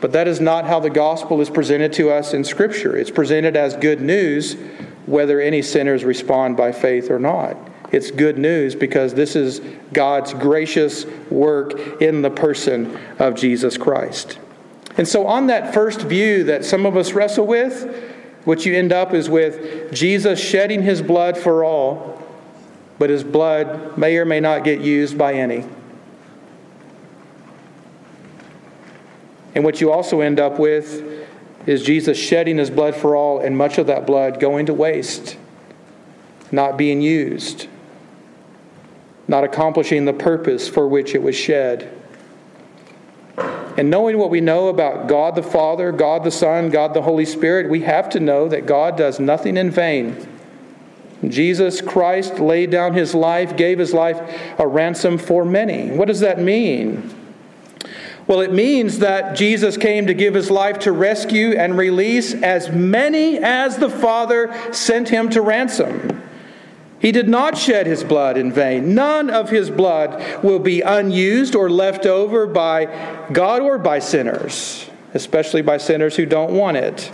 But 0.01 0.13
that 0.13 0.29
is 0.29 0.41
not 0.41 0.67
how 0.67 0.81
the 0.81 0.91
gospel 0.91 1.41
is 1.41 1.49
presented 1.49 1.93
to 1.95 2.11
us 2.11 2.35
in 2.35 2.45
Scripture. 2.45 2.97
It's 2.97 3.11
presented 3.13 3.57
as 3.57 3.77
good 3.77 4.01
news 4.01 4.57
whether 5.07 5.41
any 5.41 5.63
sinners 5.63 6.05
respond 6.05 6.57
by 6.57 6.73
faith 6.73 7.11
or 7.11 7.21
not. 7.21 7.57
It's 7.93 8.11
good 8.11 8.39
news 8.39 8.75
because 8.75 9.15
this 9.15 9.37
is 9.37 9.61
God's 9.93 10.35
gracious 10.35 11.07
work 11.31 12.03
in 12.03 12.23
the 12.23 12.31
person 12.31 12.99
of 13.21 13.37
Jesus 13.37 13.79
Christ. 13.79 14.39
And 14.99 15.07
so, 15.07 15.27
on 15.27 15.47
that 15.47 15.73
first 15.73 16.01
view 16.01 16.43
that 16.45 16.65
some 16.65 16.87
of 16.87 16.97
us 16.97 17.13
wrestle 17.13 17.47
with, 17.47 18.13
what 18.45 18.67
you 18.67 18.75
end 18.75 18.93
up 18.93 19.15
is 19.15 19.29
with 19.29 19.93
Jesus 19.93 20.41
shedding 20.41 20.83
his 20.83 21.03
blood 21.03 21.39
for 21.39 21.63
all, 21.63 22.21
but 22.99 23.11
his 23.11 23.23
blood 23.23 23.97
may 23.97 24.17
or 24.17 24.25
may 24.25 24.41
not 24.41 24.65
get 24.65 24.81
used 24.81 25.17
by 25.17 25.35
any. 25.35 25.65
And 29.57 29.65
what 29.65 29.81
you 29.81 29.91
also 29.91 30.21
end 30.21 30.39
up 30.39 30.59
with 30.59 31.03
is 31.67 31.83
Jesus 31.83 32.19
shedding 32.19 32.59
his 32.59 32.69
blood 32.69 32.95
for 32.95 33.17
all, 33.17 33.41
and 33.41 33.57
much 33.57 33.79
of 33.79 33.87
that 33.87 34.07
blood 34.07 34.39
going 34.39 34.67
to 34.67 34.75
waste, 34.75 35.39
not 36.53 36.77
being 36.77 37.01
used, 37.01 37.67
not 39.27 39.45
accomplishing 39.45 40.05
the 40.05 40.13
purpose 40.13 40.69
for 40.69 40.87
which 40.87 41.15
it 41.15 41.23
was 41.23 41.35
shed. 41.35 41.91
And 43.79 43.89
knowing 43.89 44.19
what 44.19 44.29
we 44.29 44.43
know 44.43 44.69
about 44.69 45.09
God 45.09 45.35
the 45.35 45.43
Father, 45.43 45.91
God 45.91 46.23
the 46.23 46.31
Son, 46.31 46.69
God 46.69 46.93
the 46.93 47.03
Holy 47.03 47.25
Spirit, 47.25 47.71
we 47.71 47.81
have 47.81 48.11
to 48.11 48.21
know 48.21 48.49
that 48.49 48.67
God 48.67 48.99
does 48.99 49.19
nothing 49.19 49.57
in 49.57 49.71
vain. 49.71 50.29
Jesus 51.27 51.81
Christ 51.81 52.41
laid 52.41 52.71
down 52.71 52.93
his 52.93 53.15
life, 53.15 53.57
gave 53.57 53.79
his 53.79 53.95
life 53.95 54.21
a 54.59 54.69
ransom 54.69 55.17
for 55.17 55.47
many. 55.47 55.97
What 55.97 56.09
does 56.09 56.21
that 56.21 56.39
mean? 56.39 57.26
Well, 58.27 58.41
it 58.41 58.53
means 58.53 58.99
that 58.99 59.37
Jesus 59.37 59.77
came 59.77 60.07
to 60.07 60.15
give 60.15 60.35
his 60.35 60.51
life 60.51 60.81
to 60.81 60.93
rescue 60.93 61.53
and 61.53 61.79
release 61.79 62.35
as 62.35 62.71
many 62.71 63.39
as 63.39 63.77
the 63.77 63.91
Father 63.91 64.53
sent 64.73 65.09
him 65.09 65.31
to 65.31 65.41
ransom. 65.41 66.23
He 66.99 67.13
did 67.13 67.29
not 67.29 67.57
shed 67.57 67.87
his 67.87 68.03
blood 68.03 68.37
in 68.37 68.51
vain. 68.51 68.95
None 68.95 69.31
of 69.31 69.51
his 69.51 69.71
blood 69.71 70.43
will 70.43 70.59
be 70.59 70.81
unused 70.81 71.55
or 71.55 71.71
left 71.71 72.05
over 72.05 72.47
by 72.47 72.87
God 73.33 73.63
or 73.63 73.79
by 73.79 74.01
sinners, 74.01 74.89
especially 75.15 75.63
by 75.63 75.77
sinners 75.77 76.17
who 76.17 76.27
don't 76.27 76.53
want 76.53 76.79
it. 76.79 77.13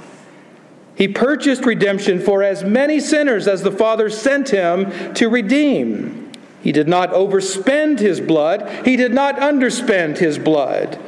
He 0.94 1.08
purchased 1.08 1.66
redemption 1.66 2.20
for 2.20 2.42
as 2.42 2.64
many 2.64 3.00
sinners 3.00 3.48
as 3.48 3.62
the 3.62 3.72
Father 3.72 4.08
sent 4.08 4.50
him 4.50 5.12
to 5.14 5.28
redeem. 5.28 6.21
He 6.62 6.72
did 6.72 6.88
not 6.88 7.10
overspend 7.10 7.98
his 7.98 8.20
blood, 8.20 8.86
he 8.86 8.96
did 8.96 9.12
not 9.12 9.36
underspend 9.36 10.18
his 10.18 10.38
blood. 10.38 10.98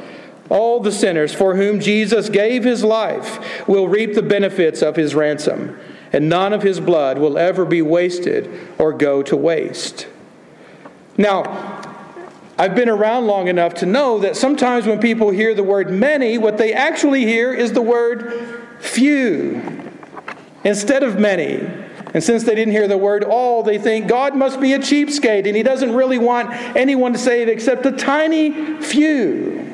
All 0.49 0.79
the 0.79 0.91
sinners 0.91 1.33
for 1.33 1.55
whom 1.55 1.79
Jesus 1.79 2.29
gave 2.29 2.63
his 2.63 2.83
life 2.83 3.67
will 3.67 3.87
reap 3.87 4.13
the 4.13 4.21
benefits 4.21 4.81
of 4.81 4.95
his 4.95 5.15
ransom, 5.15 5.79
and 6.13 6.29
none 6.29 6.53
of 6.53 6.61
his 6.61 6.79
blood 6.79 7.17
will 7.17 7.37
ever 7.37 7.65
be 7.65 7.81
wasted 7.81 8.49
or 8.77 8.93
go 8.93 9.23
to 9.23 9.35
waste. 9.35 10.07
Now, 11.17 11.81
I've 12.57 12.75
been 12.75 12.89
around 12.89 13.25
long 13.25 13.47
enough 13.47 13.73
to 13.75 13.85
know 13.85 14.19
that 14.19 14.35
sometimes 14.35 14.85
when 14.85 14.99
people 14.99 15.29
hear 15.29 15.53
the 15.53 15.63
word 15.63 15.89
many, 15.89 16.37
what 16.37 16.57
they 16.57 16.73
actually 16.73 17.25
hear 17.25 17.53
is 17.53 17.73
the 17.73 17.81
word 17.81 18.59
few 18.79 19.91
instead 20.63 21.03
of 21.03 21.19
many. 21.19 21.84
And 22.15 22.23
since 22.23 22.45
they 22.45 22.55
didn't 22.55 22.71
hear 22.71 22.87
the 22.87 22.97
word 22.97 23.25
all, 23.25 23.61
they 23.61 23.77
think 23.77 24.07
God 24.07 24.37
must 24.37 24.61
be 24.61 24.71
a 24.71 24.79
cheapskate 24.79 25.45
and 25.47 25.53
he 25.53 25.63
doesn't 25.63 25.93
really 25.93 26.17
want 26.17 26.49
anyone 26.73 27.11
to 27.11 27.19
say 27.19 27.41
it 27.41 27.49
except 27.49 27.85
a 27.85 27.91
tiny 27.91 28.81
few. 28.81 29.69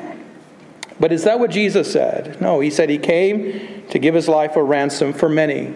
But 0.98 1.12
is 1.12 1.22
that 1.22 1.38
what 1.38 1.52
Jesus 1.52 1.92
said? 1.92 2.40
No, 2.40 2.58
he 2.58 2.68
said 2.68 2.90
he 2.90 2.98
came 2.98 3.84
to 3.90 3.98
give 4.00 4.16
his 4.16 4.26
life 4.26 4.56
a 4.56 4.62
ransom 4.62 5.12
for 5.12 5.28
many. 5.28 5.72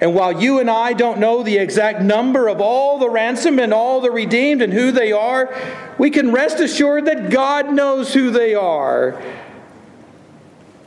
And 0.00 0.14
while 0.14 0.40
you 0.40 0.58
and 0.58 0.70
I 0.70 0.94
don't 0.94 1.18
know 1.18 1.42
the 1.42 1.58
exact 1.58 2.00
number 2.00 2.48
of 2.48 2.62
all 2.62 2.98
the 2.98 3.10
ransomed 3.10 3.60
and 3.60 3.74
all 3.74 4.00
the 4.00 4.10
redeemed 4.10 4.62
and 4.62 4.72
who 4.72 4.90
they 4.90 5.12
are, 5.12 5.54
we 5.98 6.08
can 6.08 6.32
rest 6.32 6.60
assured 6.60 7.04
that 7.04 7.28
God 7.28 7.70
knows 7.70 8.14
who 8.14 8.30
they 8.30 8.54
are. 8.54 9.22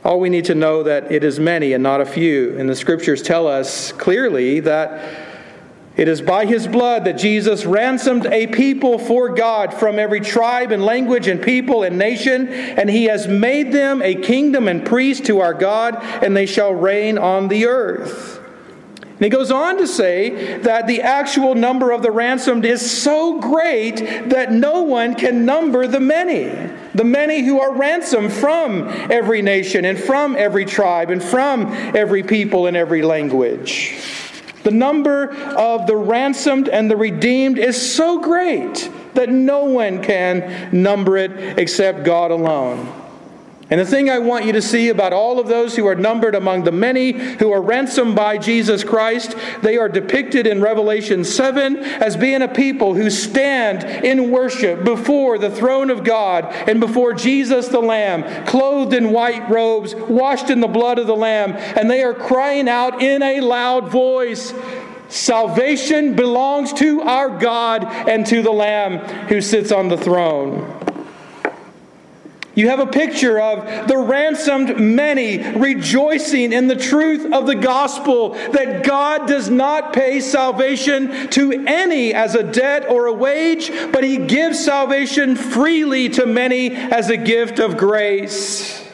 All 0.04 0.20
we 0.20 0.28
need 0.28 0.44
to 0.46 0.54
know 0.54 0.82
that 0.84 1.10
it 1.10 1.24
is 1.24 1.40
many 1.40 1.72
and 1.72 1.82
not 1.82 2.00
a 2.00 2.06
few. 2.06 2.56
And 2.58 2.68
the 2.68 2.76
scriptures 2.76 3.22
tell 3.22 3.46
us 3.46 3.92
clearly 3.92 4.60
that 4.60 5.26
it 5.96 6.06
is 6.06 6.22
by 6.22 6.46
his 6.46 6.68
blood 6.68 7.06
that 7.06 7.18
Jesus 7.18 7.66
ransomed 7.66 8.24
a 8.26 8.46
people 8.46 9.00
for 9.00 9.30
God 9.30 9.74
from 9.74 9.98
every 9.98 10.20
tribe 10.20 10.70
and 10.70 10.84
language 10.84 11.26
and 11.26 11.42
people 11.42 11.82
and 11.82 11.98
nation, 11.98 12.46
and 12.48 12.88
he 12.88 13.06
has 13.06 13.26
made 13.26 13.72
them 13.72 14.00
a 14.02 14.14
kingdom 14.14 14.68
and 14.68 14.86
priest 14.86 15.26
to 15.26 15.40
our 15.40 15.52
God, 15.52 15.96
and 16.22 16.36
they 16.36 16.46
shall 16.46 16.72
reign 16.72 17.18
on 17.18 17.48
the 17.48 17.66
earth. 17.66 18.40
And 19.18 19.24
he 19.24 19.30
goes 19.30 19.50
on 19.50 19.78
to 19.78 19.86
say 19.88 20.58
that 20.58 20.86
the 20.86 21.02
actual 21.02 21.56
number 21.56 21.90
of 21.90 22.02
the 22.02 22.10
ransomed 22.12 22.64
is 22.64 22.88
so 22.88 23.40
great 23.40 23.96
that 24.30 24.52
no 24.52 24.82
one 24.82 25.16
can 25.16 25.44
number 25.44 25.88
the 25.88 25.98
many. 25.98 26.44
The 26.94 27.02
many 27.02 27.44
who 27.44 27.58
are 27.58 27.74
ransomed 27.74 28.32
from 28.32 28.86
every 29.10 29.42
nation 29.42 29.84
and 29.84 29.98
from 29.98 30.36
every 30.36 30.64
tribe 30.64 31.10
and 31.10 31.20
from 31.20 31.66
every 31.96 32.22
people 32.22 32.68
and 32.68 32.76
every 32.76 33.02
language. 33.02 34.00
The 34.62 34.70
number 34.70 35.32
of 35.34 35.88
the 35.88 35.96
ransomed 35.96 36.68
and 36.68 36.88
the 36.88 36.96
redeemed 36.96 37.58
is 37.58 37.94
so 37.94 38.20
great 38.20 38.88
that 39.14 39.28
no 39.28 39.64
one 39.64 40.00
can 40.00 40.68
number 40.70 41.16
it 41.16 41.58
except 41.58 42.04
God 42.04 42.30
alone. 42.30 43.07
And 43.70 43.78
the 43.78 43.84
thing 43.84 44.08
I 44.08 44.18
want 44.18 44.46
you 44.46 44.52
to 44.52 44.62
see 44.62 44.88
about 44.88 45.12
all 45.12 45.38
of 45.38 45.46
those 45.46 45.76
who 45.76 45.86
are 45.86 45.94
numbered 45.94 46.34
among 46.34 46.64
the 46.64 46.72
many 46.72 47.12
who 47.12 47.52
are 47.52 47.60
ransomed 47.60 48.16
by 48.16 48.38
Jesus 48.38 48.82
Christ, 48.82 49.36
they 49.60 49.76
are 49.76 49.90
depicted 49.90 50.46
in 50.46 50.62
Revelation 50.62 51.22
7 51.22 51.76
as 51.76 52.16
being 52.16 52.40
a 52.40 52.48
people 52.48 52.94
who 52.94 53.10
stand 53.10 53.84
in 54.04 54.30
worship 54.30 54.84
before 54.84 55.36
the 55.36 55.50
throne 55.50 55.90
of 55.90 56.02
God 56.02 56.46
and 56.66 56.80
before 56.80 57.12
Jesus 57.12 57.68
the 57.68 57.80
Lamb, 57.80 58.46
clothed 58.46 58.94
in 58.94 59.12
white 59.12 59.50
robes, 59.50 59.94
washed 59.94 60.48
in 60.48 60.60
the 60.60 60.66
blood 60.66 60.98
of 60.98 61.06
the 61.06 61.16
Lamb, 61.16 61.52
and 61.52 61.90
they 61.90 62.02
are 62.02 62.14
crying 62.14 62.70
out 62.70 63.02
in 63.02 63.22
a 63.22 63.42
loud 63.42 63.90
voice. 63.90 64.54
Salvation 65.10 66.14
belongs 66.14 66.72
to 66.74 67.02
our 67.02 67.28
God 67.28 67.84
and 67.84 68.26
to 68.26 68.40
the 68.42 68.50
Lamb 68.50 68.98
who 69.28 69.42
sits 69.42 69.72
on 69.72 69.88
the 69.88 69.96
throne. 69.98 70.87
You 72.58 72.70
have 72.70 72.80
a 72.80 72.88
picture 72.88 73.38
of 73.38 73.86
the 73.86 73.96
ransomed 73.96 74.80
many 74.80 75.38
rejoicing 75.52 76.52
in 76.52 76.66
the 76.66 76.74
truth 76.74 77.32
of 77.32 77.46
the 77.46 77.54
gospel 77.54 78.30
that 78.30 78.82
God 78.82 79.28
does 79.28 79.48
not 79.48 79.92
pay 79.92 80.18
salvation 80.18 81.28
to 81.28 81.52
any 81.68 82.12
as 82.12 82.34
a 82.34 82.42
debt 82.42 82.90
or 82.90 83.06
a 83.06 83.12
wage, 83.12 83.70
but 83.92 84.02
He 84.02 84.16
gives 84.16 84.58
salvation 84.58 85.36
freely 85.36 86.08
to 86.08 86.26
many 86.26 86.74
as 86.74 87.10
a 87.10 87.16
gift 87.16 87.60
of 87.60 87.76
grace. 87.76 88.84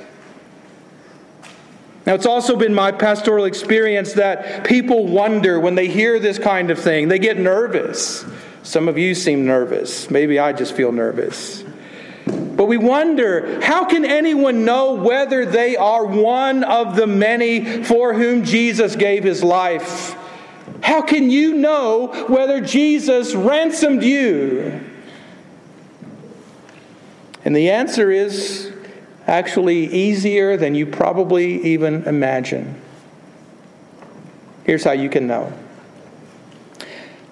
Now, 2.05 2.12
it's 2.12 2.27
also 2.27 2.57
been 2.57 2.74
my 2.74 2.92
pastoral 2.92 3.46
experience 3.46 4.12
that 4.12 4.66
people 4.66 5.07
wonder 5.07 5.59
when 5.59 5.74
they 5.74 5.88
hear 5.88 6.18
this 6.18 6.38
kind 6.38 6.70
of 6.70 6.79
thing. 6.79 7.09
They 7.09 7.18
get 7.18 7.38
nervous. 7.38 8.27
Some 8.62 8.88
of 8.88 8.98
you 8.98 9.14
seem 9.14 9.46
nervous. 9.46 10.11
Maybe 10.11 10.38
I 10.38 10.53
just 10.53 10.74
feel 10.74 10.92
nervous. 10.92 11.63
But 12.26 12.66
we 12.66 12.76
wonder 12.76 13.60
how 13.62 13.84
can 13.84 14.04
anyone 14.04 14.64
know 14.64 14.94
whether 14.94 15.44
they 15.44 15.76
are 15.76 16.04
one 16.04 16.64
of 16.64 16.96
the 16.96 17.06
many 17.06 17.82
for 17.82 18.14
whom 18.14 18.44
Jesus 18.44 18.96
gave 18.96 19.24
his 19.24 19.42
life? 19.42 20.16
How 20.82 21.02
can 21.02 21.30
you 21.30 21.54
know 21.54 22.26
whether 22.28 22.60
Jesus 22.60 23.34
ransomed 23.34 24.02
you? 24.02 24.80
And 27.44 27.54
the 27.54 27.70
answer 27.70 28.10
is 28.10 28.72
actually 29.26 29.87
easier 29.92 30.56
than 30.56 30.74
you 30.74 30.87
probably 30.87 31.62
even 31.64 32.04
imagine. 32.04 32.80
Here's 34.64 34.84
how 34.84 34.92
you 34.92 35.10
can 35.10 35.26
know 35.26 35.52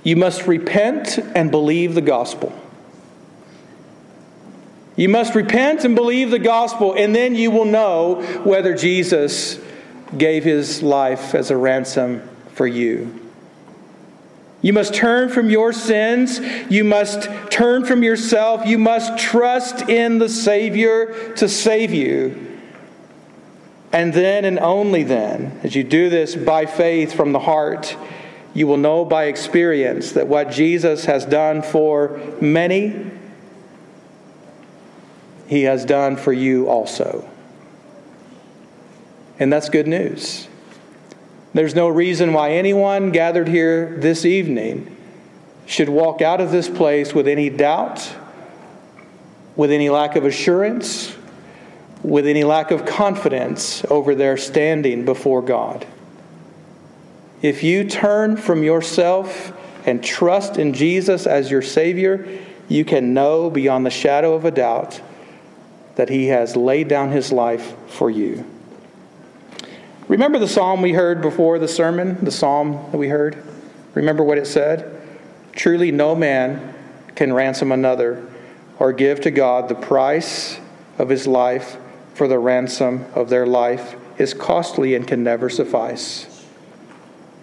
you 0.02 0.16
must 0.16 0.46
repent 0.46 1.18
and 1.18 1.50
believe 1.50 1.94
the 1.94 2.00
gospel. 2.00 2.52
You 4.96 5.08
must 5.08 5.34
repent 5.34 5.84
and 5.84 5.94
believe 5.94 6.30
the 6.30 6.38
gospel, 6.38 6.94
and 6.94 7.14
then 7.14 7.34
you 7.34 7.50
will 7.50 7.64
know 7.64 8.22
whether 8.44 8.74
Jesus 8.74 9.58
gave 10.16 10.44
his 10.44 10.82
life 10.82 11.34
as 11.34 11.50
a 11.50 11.56
ransom 11.56 12.28
for 12.54 12.66
you. 12.66 13.18
You 14.60 14.72
must 14.72 14.94
turn 14.94 15.28
from 15.28 15.50
your 15.50 15.72
sins. 15.72 16.38
You 16.70 16.84
must 16.84 17.28
turn 17.50 17.84
from 17.84 18.02
yourself. 18.02 18.64
You 18.64 18.78
must 18.78 19.18
trust 19.18 19.88
in 19.88 20.18
the 20.18 20.28
Savior 20.28 21.34
to 21.34 21.48
save 21.48 21.92
you. 21.92 22.48
And 23.92 24.14
then 24.14 24.44
and 24.44 24.58
only 24.58 25.02
then, 25.02 25.58
as 25.64 25.74
you 25.74 25.82
do 25.82 26.08
this 26.08 26.36
by 26.36 26.66
faith 26.66 27.12
from 27.12 27.32
the 27.32 27.40
heart, 27.40 27.96
you 28.54 28.66
will 28.66 28.76
know 28.76 29.04
by 29.04 29.24
experience 29.24 30.12
that 30.12 30.28
what 30.28 30.50
Jesus 30.50 31.06
has 31.06 31.26
done 31.26 31.62
for 31.62 32.20
many, 32.40 33.10
he 35.52 35.64
has 35.64 35.84
done 35.84 36.16
for 36.16 36.32
you 36.32 36.66
also. 36.66 37.28
And 39.38 39.52
that's 39.52 39.68
good 39.68 39.86
news. 39.86 40.48
There's 41.52 41.74
no 41.74 41.88
reason 41.88 42.32
why 42.32 42.52
anyone 42.52 43.10
gathered 43.10 43.48
here 43.48 43.98
this 43.98 44.24
evening 44.24 44.96
should 45.66 45.90
walk 45.90 46.22
out 46.22 46.40
of 46.40 46.52
this 46.52 46.70
place 46.70 47.12
with 47.12 47.28
any 47.28 47.50
doubt, 47.50 48.16
with 49.54 49.70
any 49.70 49.90
lack 49.90 50.16
of 50.16 50.24
assurance, 50.24 51.14
with 52.02 52.26
any 52.26 52.44
lack 52.44 52.70
of 52.70 52.86
confidence 52.86 53.84
over 53.90 54.14
their 54.14 54.38
standing 54.38 55.04
before 55.04 55.42
God. 55.42 55.86
If 57.42 57.62
you 57.62 57.84
turn 57.84 58.38
from 58.38 58.62
yourself 58.62 59.52
and 59.86 60.02
trust 60.02 60.56
in 60.56 60.72
Jesus 60.72 61.26
as 61.26 61.50
your 61.50 61.60
Savior, 61.60 62.40
you 62.70 62.86
can 62.86 63.12
know 63.12 63.50
beyond 63.50 63.84
the 63.84 63.90
shadow 63.90 64.32
of 64.32 64.46
a 64.46 64.50
doubt 64.50 65.02
that 66.02 66.08
He 66.08 66.26
has 66.26 66.56
laid 66.56 66.88
down 66.88 67.12
His 67.12 67.30
life 67.30 67.76
for 67.86 68.10
you. 68.10 68.44
Remember 70.08 70.36
the 70.36 70.48
psalm 70.48 70.82
we 70.82 70.94
heard 70.94 71.22
before 71.22 71.60
the 71.60 71.68
sermon? 71.68 72.24
The 72.24 72.32
psalm 72.32 72.72
that 72.90 72.98
we 72.98 73.06
heard? 73.06 73.40
Remember 73.94 74.24
what 74.24 74.36
it 74.36 74.48
said? 74.48 75.00
Truly, 75.52 75.92
no 75.92 76.16
man 76.16 76.74
can 77.14 77.32
ransom 77.32 77.70
another 77.70 78.26
or 78.80 78.92
give 78.92 79.20
to 79.20 79.30
God 79.30 79.68
the 79.68 79.76
price 79.76 80.58
of 80.98 81.08
his 81.08 81.28
life 81.28 81.76
for 82.14 82.26
the 82.26 82.40
ransom 82.40 83.06
of 83.14 83.28
their 83.28 83.46
life 83.46 83.94
is 84.18 84.34
costly 84.34 84.96
and 84.96 85.06
can 85.06 85.22
never 85.22 85.48
suffice. 85.48 86.44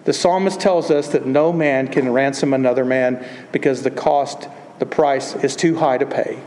The 0.04 0.12
psalmist 0.12 0.60
tells 0.60 0.90
us 0.90 1.08
that 1.08 1.24
no 1.24 1.50
man 1.50 1.88
can 1.88 2.12
ransom 2.12 2.52
another 2.52 2.84
man 2.84 3.26
because 3.52 3.84
the 3.84 3.90
cost, 3.90 4.50
the 4.80 4.84
price, 4.84 5.34
is 5.36 5.56
too 5.56 5.78
high 5.78 5.96
to 5.96 6.04
pay. 6.04 6.42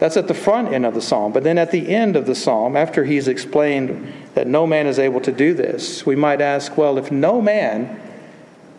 That's 0.00 0.16
at 0.16 0.28
the 0.28 0.34
front 0.34 0.72
end 0.72 0.86
of 0.86 0.94
the 0.94 1.02
psalm. 1.02 1.30
But 1.30 1.44
then 1.44 1.58
at 1.58 1.70
the 1.70 1.94
end 1.94 2.16
of 2.16 2.24
the 2.24 2.34
psalm, 2.34 2.74
after 2.74 3.04
he's 3.04 3.28
explained 3.28 4.10
that 4.34 4.46
no 4.46 4.66
man 4.66 4.86
is 4.86 4.98
able 4.98 5.20
to 5.20 5.30
do 5.30 5.52
this, 5.52 6.06
we 6.06 6.16
might 6.16 6.40
ask, 6.40 6.76
well, 6.78 6.96
if 6.96 7.12
no 7.12 7.42
man 7.42 8.00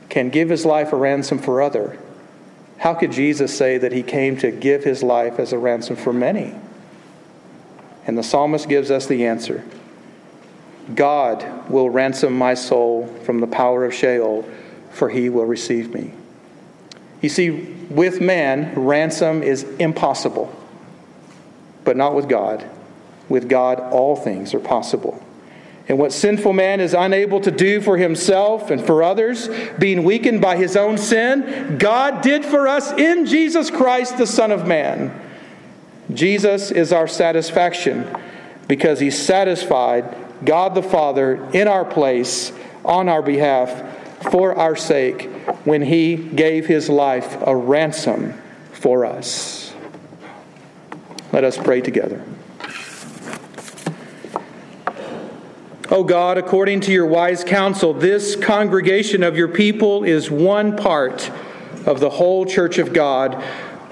can 0.10 0.32
give 0.32 0.50
his 0.50 0.66
life 0.66 0.92
a 0.92 0.96
ransom 0.96 1.38
for 1.38 1.62
other, 1.62 2.00
how 2.80 2.96
could 2.96 3.12
Jesus 3.12 3.56
say 3.56 3.78
that 3.78 3.92
he 3.92 4.02
came 4.02 4.36
to 4.38 4.50
give 4.50 4.84
his 4.84 5.04
life 5.04 5.38
as 5.38 5.54
a 5.54 5.60
ransom 5.60 5.96
for 5.96 6.12
many? 6.12 6.56
And 8.08 8.18
the 8.18 8.24
psalmist 8.24 8.68
gives 8.68 8.90
us 8.90 9.06
the 9.06 9.28
answer 9.28 9.64
God 10.96 11.70
will 11.70 11.92
ransom 11.92 12.36
my 12.36 12.56
soul 12.56 13.06
from 13.24 13.42
the 13.42 13.48
power 13.48 13.86
of 13.86 13.94
Sheol, 13.94 14.44
for 14.90 15.08
he 15.08 15.30
will 15.30 15.46
receive 15.46 15.94
me. 15.94 16.14
You 17.22 17.30
see, 17.30 17.52
with 17.92 18.20
man, 18.20 18.74
ransom 18.74 19.44
is 19.44 19.64
impossible 19.78 20.58
but 21.84 21.98
not 21.98 22.16
with 22.16 22.30
God. 22.30 22.66
With 23.30 23.50
God, 23.50 23.80
all 23.80 24.16
things 24.16 24.54
are 24.54 24.60
possible. 24.60 25.24
And 25.88 25.98
what 25.98 26.14
sinful 26.14 26.54
man 26.54 26.80
is 26.80 26.94
unable 26.94 27.42
to 27.42 27.52
do 27.52 27.82
for 27.82 27.98
himself 27.98 28.72
and 28.72 28.82
for 28.86 29.04
others, 29.04 29.50
being 29.78 30.04
weakened 30.04 30.40
by 30.42 30.56
his 30.56 30.78
own 30.78 30.98
sin, 30.98 31.78
God 31.78 32.22
did 32.22 32.46
for 32.46 32.68
us 32.68 32.92
in 32.94 33.26
Jesus 33.26 33.70
Christ, 33.70 34.18
the 34.18 34.28
Son 34.28 34.52
of 34.52 34.68
Man. 34.68 35.12
Jesus 36.14 36.72
is 36.72 36.94
our 36.94 37.08
satisfaction 37.08 38.08
because 38.68 39.00
he 39.00 39.12
satisfied 39.12 40.16
God 40.46 40.76
the 40.76 40.84
Father 40.84 41.46
in 41.52 41.68
our 41.68 41.86
place, 41.86 42.52
on 42.86 43.10
our 43.10 43.22
behalf, 43.22 43.84
for 44.32 44.56
our 44.56 44.76
sake, 44.76 45.24
when 45.66 45.82
he 45.82 46.16
gave 46.16 46.68
his 46.68 46.90
life 46.90 47.38
a 47.46 47.56
ransom 47.56 48.34
for 48.72 49.06
us. 49.06 49.61
Let 51.32 51.46
us 51.46 51.58
pray 51.58 51.80
together. 51.80 52.22
O 55.90 56.04
God, 56.04 56.38
according 56.38 56.82
to 56.82 56.92
your 56.92 57.06
wise 57.06 57.44
counsel, 57.44 57.94
this 57.94 58.36
congregation 58.36 59.24
of 59.24 59.38
your 59.38 59.48
people 59.48 60.04
is 60.04 60.30
one 60.30 60.76
part 60.76 61.32
of 61.86 62.00
the 62.00 62.10
whole 62.10 62.46
church 62.46 62.78
of 62.78 62.94
God, 62.94 63.36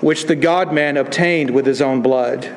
which 0.02 0.26
the 0.26 0.36
God 0.36 0.74
man 0.74 0.98
obtained 0.98 1.52
with 1.52 1.66
his 1.66 1.82
own 1.82 2.02
blood. 2.02 2.54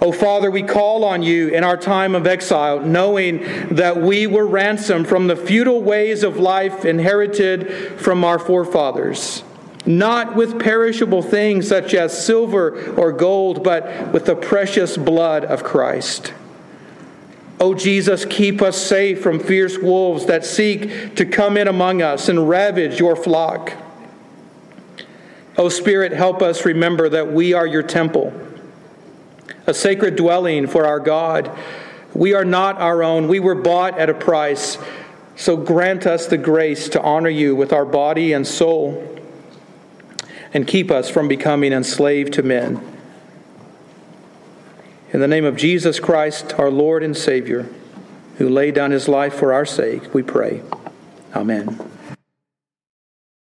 O 0.00 0.12
Father, 0.12 0.50
we 0.50 0.62
call 0.62 1.04
on 1.04 1.22
you 1.22 1.48
in 1.48 1.64
our 1.64 1.76
time 1.76 2.14
of 2.14 2.26
exile, 2.26 2.80
knowing 2.80 3.40
that 3.74 3.96
we 3.96 4.26
were 4.26 4.46
ransomed 4.46 5.08
from 5.08 5.26
the 5.26 5.36
futile 5.36 5.82
ways 5.82 6.22
of 6.22 6.36
life 6.36 6.84
inherited 6.84 7.98
from 7.98 8.22
our 8.22 8.38
forefathers 8.38 9.42
not 9.86 10.34
with 10.34 10.58
perishable 10.58 11.22
things 11.22 11.68
such 11.68 11.94
as 11.94 12.26
silver 12.26 12.92
or 12.94 13.12
gold, 13.12 13.62
but 13.62 14.12
with 14.12 14.26
the 14.26 14.34
precious 14.34 14.96
blood 14.96 15.44
of 15.44 15.62
Christ. 15.62 16.34
O 17.58 17.72
Jesus, 17.72 18.24
keep 18.24 18.60
us 18.60 18.76
safe 18.76 19.22
from 19.22 19.40
fierce 19.40 19.78
wolves 19.78 20.26
that 20.26 20.44
seek 20.44 21.14
to 21.16 21.24
come 21.24 21.56
in 21.56 21.68
among 21.68 22.02
us 22.02 22.28
and 22.28 22.48
ravage 22.48 22.98
your 22.98 23.16
flock. 23.16 23.72
O 25.56 25.70
Spirit, 25.70 26.12
help 26.12 26.42
us 26.42 26.66
remember 26.66 27.08
that 27.08 27.32
we 27.32 27.54
are 27.54 27.66
your 27.66 27.82
temple, 27.82 28.34
a 29.66 29.72
sacred 29.72 30.16
dwelling 30.16 30.66
for 30.66 30.84
our 30.84 31.00
God. 31.00 31.50
We 32.12 32.34
are 32.34 32.44
not 32.44 32.78
our 32.78 33.02
own, 33.02 33.28
we 33.28 33.40
were 33.40 33.54
bought 33.54 33.98
at 33.98 34.10
a 34.10 34.14
price. 34.14 34.76
So 35.36 35.56
grant 35.56 36.06
us 36.06 36.26
the 36.26 36.38
grace 36.38 36.88
to 36.90 37.02
honor 37.02 37.28
you 37.28 37.54
with 37.54 37.72
our 37.72 37.84
body 37.84 38.32
and 38.32 38.46
soul 38.46 39.15
and 40.56 40.66
keep 40.66 40.90
us 40.90 41.10
from 41.10 41.28
becoming 41.28 41.70
enslaved 41.70 42.32
to 42.32 42.42
men. 42.42 42.80
In 45.12 45.20
the 45.20 45.28
name 45.28 45.44
of 45.44 45.54
Jesus 45.54 46.00
Christ, 46.00 46.54
our 46.54 46.70
Lord 46.70 47.02
and 47.02 47.14
Savior, 47.14 47.68
who 48.38 48.48
laid 48.48 48.74
down 48.74 48.90
his 48.90 49.06
life 49.06 49.34
for 49.34 49.52
our 49.52 49.66
sake, 49.66 50.14
we 50.14 50.22
pray. 50.22 50.62
Amen. 51.34 51.78